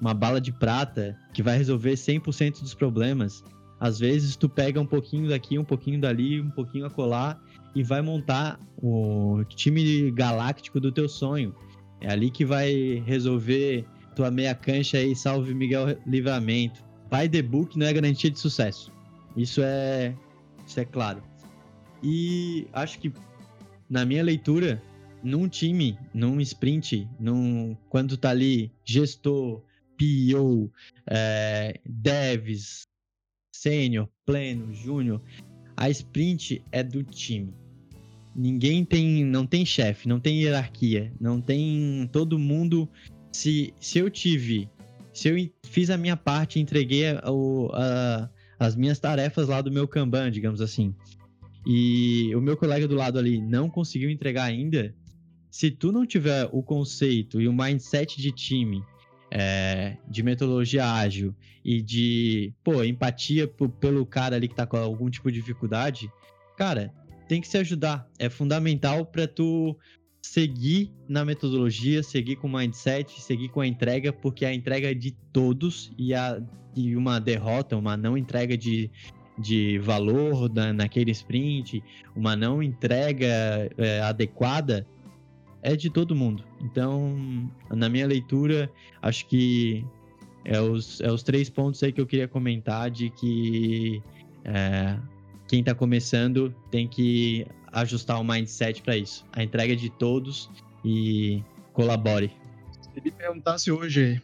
uma 0.00 0.14
bala 0.14 0.40
de 0.40 0.50
prata 0.50 1.14
que 1.34 1.42
vai 1.42 1.58
resolver 1.58 1.92
100% 1.92 2.60
dos 2.60 2.72
problemas. 2.72 3.44
Às 3.78 3.98
vezes 3.98 4.34
tu 4.34 4.48
pega 4.48 4.80
um 4.80 4.86
pouquinho 4.86 5.28
daqui, 5.28 5.58
um 5.58 5.64
pouquinho 5.64 6.00
dali, 6.00 6.40
um 6.40 6.50
pouquinho 6.50 6.86
a 6.86 6.90
colar 6.90 7.38
e 7.74 7.82
vai 7.82 8.02
montar 8.02 8.60
o 8.76 9.44
time 9.48 10.10
galáctico 10.10 10.80
do 10.80 10.92
teu 10.92 11.08
sonho. 11.08 11.54
É 12.00 12.10
ali 12.10 12.30
que 12.30 12.44
vai 12.44 13.02
resolver 13.06 13.86
tua 14.14 14.30
meia 14.30 14.54
cancha 14.54 14.98
aí, 14.98 15.14
salve 15.14 15.54
Miguel 15.54 15.98
Livramento. 16.06 16.84
By 17.10 17.28
the 17.28 17.42
book 17.42 17.78
não 17.78 17.86
é 17.86 17.92
garantia 17.92 18.30
de 18.30 18.38
sucesso. 18.38 18.92
Isso 19.36 19.60
é, 19.62 20.14
isso 20.66 20.80
é 20.80 20.84
claro. 20.84 21.22
E 22.02 22.66
acho 22.72 22.98
que 22.98 23.12
na 23.88 24.04
minha 24.04 24.22
leitura, 24.22 24.82
num 25.22 25.48
time, 25.48 25.96
num 26.12 26.40
sprint, 26.40 27.08
num, 27.20 27.76
quando 27.88 28.16
tá 28.16 28.30
ali 28.30 28.72
gestor, 28.84 29.62
PO, 29.96 30.70
é, 31.06 31.78
devs, 31.86 32.82
sênior, 33.54 34.08
pleno, 34.26 34.74
júnior, 34.74 35.22
a 35.76 35.88
sprint 35.88 36.62
é 36.72 36.82
do 36.82 37.04
time 37.04 37.61
ninguém 38.34 38.84
tem, 38.84 39.24
não 39.24 39.46
tem 39.46 39.64
chefe, 39.64 40.08
não 40.08 40.20
tem 40.20 40.42
hierarquia, 40.42 41.12
não 41.20 41.40
tem 41.40 42.08
todo 42.12 42.38
mundo. 42.38 42.88
Se, 43.32 43.72
se 43.80 43.98
eu 43.98 44.10
tive, 44.10 44.68
se 45.12 45.28
eu 45.28 45.50
fiz 45.64 45.90
a 45.90 45.96
minha 45.96 46.16
parte, 46.16 46.60
entreguei 46.60 47.08
a, 47.08 47.22
a, 47.72 48.28
as 48.58 48.76
minhas 48.76 48.98
tarefas 48.98 49.48
lá 49.48 49.60
do 49.60 49.72
meu 49.72 49.88
Kanban, 49.88 50.30
digamos 50.30 50.60
assim, 50.60 50.94
e 51.66 52.34
o 52.34 52.40
meu 52.40 52.56
colega 52.56 52.88
do 52.88 52.96
lado 52.96 53.18
ali 53.18 53.40
não 53.40 53.70
conseguiu 53.70 54.10
entregar 54.10 54.44
ainda, 54.44 54.94
se 55.50 55.70
tu 55.70 55.92
não 55.92 56.06
tiver 56.06 56.48
o 56.52 56.62
conceito 56.62 57.40
e 57.40 57.46
o 57.46 57.52
mindset 57.52 58.20
de 58.20 58.32
time, 58.32 58.82
é, 59.30 59.96
de 60.08 60.22
metodologia 60.22 60.92
ágil 60.92 61.34
e 61.64 61.80
de, 61.80 62.52
pô, 62.64 62.82
empatia 62.82 63.46
pelo 63.46 64.04
cara 64.04 64.36
ali 64.36 64.48
que 64.48 64.54
tá 64.54 64.66
com 64.66 64.76
algum 64.76 65.08
tipo 65.08 65.30
de 65.30 65.38
dificuldade, 65.38 66.10
cara, 66.56 66.92
tem 67.32 67.40
que 67.40 67.48
se 67.48 67.56
ajudar. 67.56 68.06
É 68.18 68.28
fundamental 68.28 69.06
para 69.06 69.26
tu 69.26 69.74
seguir 70.20 70.92
na 71.08 71.24
metodologia, 71.24 72.02
seguir 72.02 72.36
com 72.36 72.46
o 72.46 72.52
mindset, 72.52 73.22
seguir 73.22 73.48
com 73.48 73.62
a 73.62 73.66
entrega, 73.66 74.12
porque 74.12 74.44
a 74.44 74.52
entrega 74.52 74.90
é 74.90 74.94
de 74.94 75.12
todos 75.32 75.90
e, 75.96 76.12
a, 76.12 76.42
e 76.76 76.94
uma 76.94 77.18
derrota, 77.18 77.74
uma 77.74 77.96
não 77.96 78.18
entrega 78.18 78.54
de, 78.54 78.90
de 79.38 79.78
valor 79.78 80.52
na, 80.52 80.74
naquele 80.74 81.10
sprint, 81.12 81.82
uma 82.14 82.36
não 82.36 82.62
entrega 82.62 83.26
é, 83.78 84.02
adequada, 84.02 84.86
é 85.62 85.74
de 85.74 85.88
todo 85.88 86.14
mundo. 86.14 86.44
Então, 86.60 87.50
na 87.70 87.88
minha 87.88 88.06
leitura, 88.06 88.70
acho 89.00 89.26
que 89.26 89.82
é 90.44 90.60
os, 90.60 91.00
é 91.00 91.10
os 91.10 91.22
três 91.22 91.48
pontos 91.48 91.82
aí 91.82 91.94
que 91.94 92.00
eu 92.00 92.06
queria 92.06 92.28
comentar 92.28 92.90
de 92.90 93.08
que 93.08 94.02
é, 94.44 94.98
quem 95.52 95.60
está 95.60 95.74
começando 95.74 96.50
tem 96.70 96.88
que 96.88 97.46
ajustar 97.70 98.18
o 98.18 98.24
mindset 98.24 98.80
para 98.80 98.96
isso. 98.96 99.22
A 99.34 99.42
entrega 99.42 99.76
de 99.76 99.90
todos 99.90 100.48
e 100.82 101.44
colabore. 101.74 102.32
Se 102.80 103.02
me 103.04 103.10
perguntasse 103.10 103.70
hoje, 103.70 104.18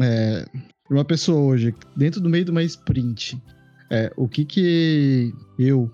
é, 0.00 0.46
uma 0.88 1.04
pessoa 1.04 1.40
hoje, 1.40 1.74
dentro 1.96 2.20
do 2.20 2.30
meio 2.30 2.44
de 2.44 2.52
uma 2.52 2.62
sprint, 2.62 3.42
é, 3.90 4.12
o 4.16 4.28
que 4.28 4.44
que 4.44 5.34
eu 5.58 5.90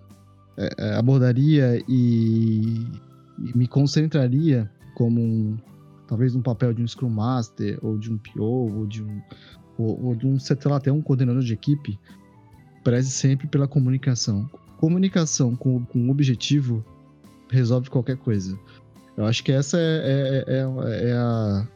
é, 0.59 0.69
é 0.77 0.95
abordaria 0.97 1.83
e, 1.89 2.87
e, 3.39 3.57
me 3.57 3.67
concentraria 3.67 4.71
como 4.95 5.19
um, 5.19 5.57
talvez 6.07 6.35
um 6.35 6.43
papel 6.43 6.75
de 6.75 6.83
um 6.83 6.87
Scrum 6.87 7.09
Master, 7.09 7.79
ou 7.81 7.97
de 7.97 8.13
um 8.13 8.19
PO, 8.19 8.43
ou 8.43 8.87
de 8.87 9.03
um, 9.03 9.23
ou, 9.79 10.09
ou 10.09 10.15
de 10.15 10.27
um, 10.27 10.39
sei 10.39 10.59
lá, 10.67 10.77
até 10.77 10.93
um 10.93 11.01
coordenador 11.01 11.41
de 11.41 11.55
equipe, 11.55 11.99
preze 12.83 13.11
sempre 13.11 13.47
pela 13.47 13.67
comunicação 13.67 14.47
comunicação 14.85 15.57
com, 15.57 15.83
com 15.83 16.11
objetivo 16.11 16.85
resolve 17.51 17.89
qualquer 17.89 18.19
coisa. 18.19 18.59
Eu 19.17 19.25
acho 19.25 19.43
que 19.43 19.51
essa 19.51 19.79
é, 19.79 19.81
é, 19.81 20.45
é, 20.47 21.09
é, 21.09 21.13
a, 21.15 21.69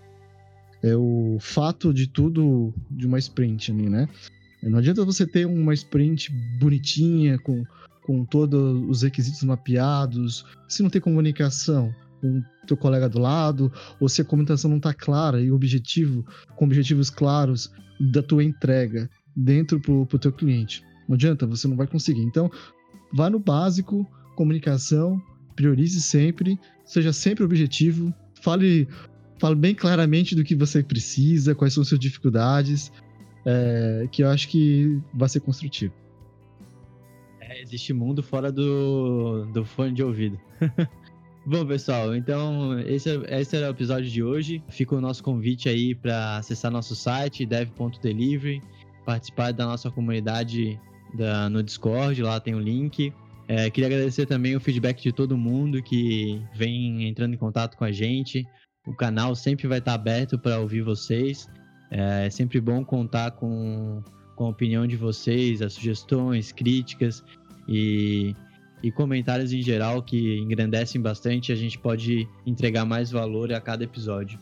é 0.83 0.95
o 0.95 1.39
fato 1.41 1.95
de 1.95 2.07
tudo 2.07 2.75
de 2.91 3.07
uma 3.07 3.19
sprint 3.19 3.73
ali, 3.73 3.89
né? 3.89 4.07
Não 4.63 4.79
adianta 4.79 5.07
você 5.07 5.27
ter 5.27 5.47
uma 5.47 5.73
sprint 5.73 6.31
bonitinha, 6.61 7.39
com, 7.39 7.65
com 8.03 8.27
todos 8.27 8.87
os 8.91 9.01
requisitos 9.01 9.43
mapeados, 9.43 10.45
se 10.69 10.83
não 10.83 10.91
tem 10.91 11.01
comunicação 11.01 11.95
com 12.21 12.41
o 12.41 12.67
teu 12.67 12.77
colega 12.77 13.09
do 13.09 13.19
lado, 13.19 13.73
ou 13.99 14.07
se 14.07 14.21
a 14.21 14.25
comunicação 14.25 14.69
não 14.69 14.77
está 14.77 14.93
clara 14.93 15.41
e 15.41 15.51
objetivo, 15.51 16.27
com 16.57 16.67
objetivos 16.67 17.09
claros 17.09 17.73
da 17.99 18.23
tua 18.23 18.45
entrega 18.45 19.09
dentro 19.35 19.81
pro, 19.81 20.05
pro 20.05 20.19
teu 20.19 20.31
cliente. 20.31 20.85
Não 21.09 21.15
adianta, 21.15 21.47
você 21.47 21.67
não 21.67 21.77
vai 21.77 21.87
conseguir. 21.87 22.21
Então, 22.21 22.51
vá 23.13 23.29
no 23.31 23.39
básico, 23.39 24.07
comunicação, 24.37 25.23
priorize 25.55 26.01
sempre, 26.01 26.59
seja 26.85 27.13
sempre 27.13 27.45
objetivo, 27.45 28.15
fale, 28.41 28.89
fale 29.39 29.55
bem 29.55 29.75
claramente 29.75 30.35
do 30.35 30.45
que 30.45 30.55
você 30.55 30.83
precisa, 30.83 31.55
quais 31.55 31.75
são 31.75 31.85
suas 31.85 32.01
dificuldades, 32.01 32.93
é, 33.45 34.09
que 34.11 34.23
eu 34.23 34.29
acho 34.29 34.49
que 34.49 35.01
vai 35.13 35.29
ser 35.29 35.41
construtivo. 35.41 35.93
É, 37.41 37.63
existe 37.63 37.93
mundo 37.93 38.23
fora 38.23 38.53
do, 38.53 39.47
do 39.47 39.65
fone 39.65 39.93
de 39.93 40.03
ouvido. 40.03 40.39
Bom, 41.47 41.65
pessoal, 41.67 42.15
então 42.15 42.79
esse, 42.81 43.09
é, 43.09 43.41
esse 43.41 43.57
era 43.57 43.69
o 43.69 43.71
episódio 43.71 44.11
de 44.11 44.23
hoje. 44.23 44.63
Fica 44.69 44.95
o 44.95 45.01
nosso 45.01 45.23
convite 45.23 45.69
aí 45.69 45.95
para 45.95 46.37
acessar 46.37 46.71
nosso 46.71 46.95
site, 46.95 47.47
dev.delivery, 47.47 48.63
participar 49.05 49.53
da 49.53 49.65
nossa 49.65 49.91
comunidade 49.91 50.79
da, 51.15 51.49
no 51.49 51.63
Discord, 51.63 52.23
lá 52.23 52.41
tem 52.41 52.55
o 52.55 52.61
link. 52.61 53.13
É, 53.47 53.71
queria 53.71 53.89
agradecer 53.89 54.27
também 54.27 54.55
o 54.55 54.61
feedback 54.61 55.03
de 55.03 55.11
todo 55.11 55.37
mundo 55.37 55.83
que 55.83 56.43
vem 56.55 57.09
entrando 57.09 57.33
em 57.33 57.39
contato 57.39 57.77
com 57.77 57.85
a 57.85 57.91
gente. 57.91 58.47
O 58.87 58.95
canal 58.95 59.35
sempre 59.35 59.67
vai 59.67 59.79
estar 59.79 59.95
aberto 59.95 60.39
para 60.39 60.59
ouvir 60.59 60.83
vocês. 60.83 61.49
É, 61.91 62.27
é 62.27 62.31
sempre 62.31 62.61
bom 62.61 62.85
contar 62.85 63.31
com, 63.33 64.03
com 64.37 64.45
a 64.45 64.51
opinião 64.51 64.87
de 64.87 64.97
vocês, 64.97 65.63
as 65.63 65.73
sugestões, 65.73 66.53
críticas 66.53 67.25
e, 67.67 68.35
e 68.83 68.93
comentários 68.93 69.53
em 69.53 69.63
geral 69.63 70.03
que 70.03 70.39
engrandecem 70.39 71.01
bastante. 71.01 71.51
A 71.51 71.57
gente 71.57 71.79
pode 71.79 72.29
entregar 72.45 72.85
mais 72.85 73.11
valor 73.11 73.51
a 73.53 73.61
cada 73.61 73.83
episódio. 73.83 74.39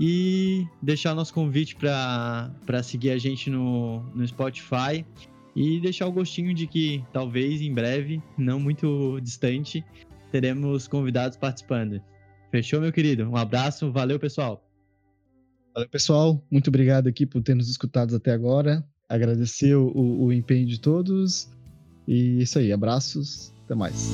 E 0.00 0.66
deixar 0.80 1.14
nosso 1.14 1.34
convite 1.34 1.76
para 1.76 2.82
seguir 2.82 3.10
a 3.10 3.18
gente 3.18 3.50
no, 3.50 4.00
no 4.14 4.26
Spotify 4.26 5.04
e 5.54 5.80
deixar 5.80 6.06
o 6.06 6.12
gostinho 6.12 6.54
de 6.54 6.66
que 6.66 7.04
talvez 7.12 7.60
em 7.60 7.72
breve, 7.72 8.22
não 8.36 8.58
muito 8.58 9.20
distante, 9.20 9.84
teremos 10.30 10.88
convidados 10.88 11.36
participando. 11.36 12.00
Fechou, 12.50 12.80
meu 12.80 12.92
querido? 12.92 13.28
Um 13.28 13.36
abraço, 13.36 13.90
valeu, 13.90 14.18
pessoal. 14.18 14.66
Valeu, 15.74 15.88
pessoal. 15.88 16.44
Muito 16.50 16.68
obrigado 16.68 17.08
aqui 17.08 17.24
por 17.24 17.42
ter 17.42 17.54
nos 17.54 17.68
escutado 17.68 18.16
até 18.16 18.32
agora. 18.32 18.84
Agradecer 19.08 19.74
o, 19.74 19.90
o 19.94 20.32
empenho 20.32 20.66
de 20.66 20.80
todos. 20.80 21.50
E 22.06 22.42
isso 22.42 22.58
aí, 22.58 22.72
abraços, 22.72 23.54
até 23.64 23.74
mais. 23.74 24.12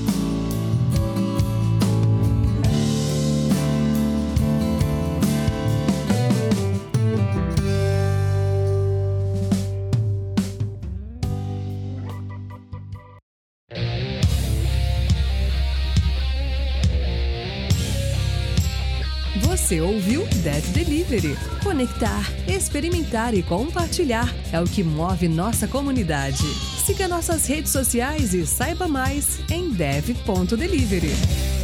Conectar, 21.64 22.22
experimentar 22.46 23.34
e 23.34 23.42
compartilhar 23.42 24.32
é 24.52 24.60
o 24.60 24.64
que 24.64 24.84
move 24.84 25.26
nossa 25.26 25.66
comunidade. 25.66 26.44
Siga 26.86 27.08
nossas 27.08 27.46
redes 27.46 27.72
sociais 27.72 28.34
e 28.34 28.46
saiba 28.46 28.86
mais 28.86 29.40
em 29.50 29.68
dev.delivery. 29.70 31.57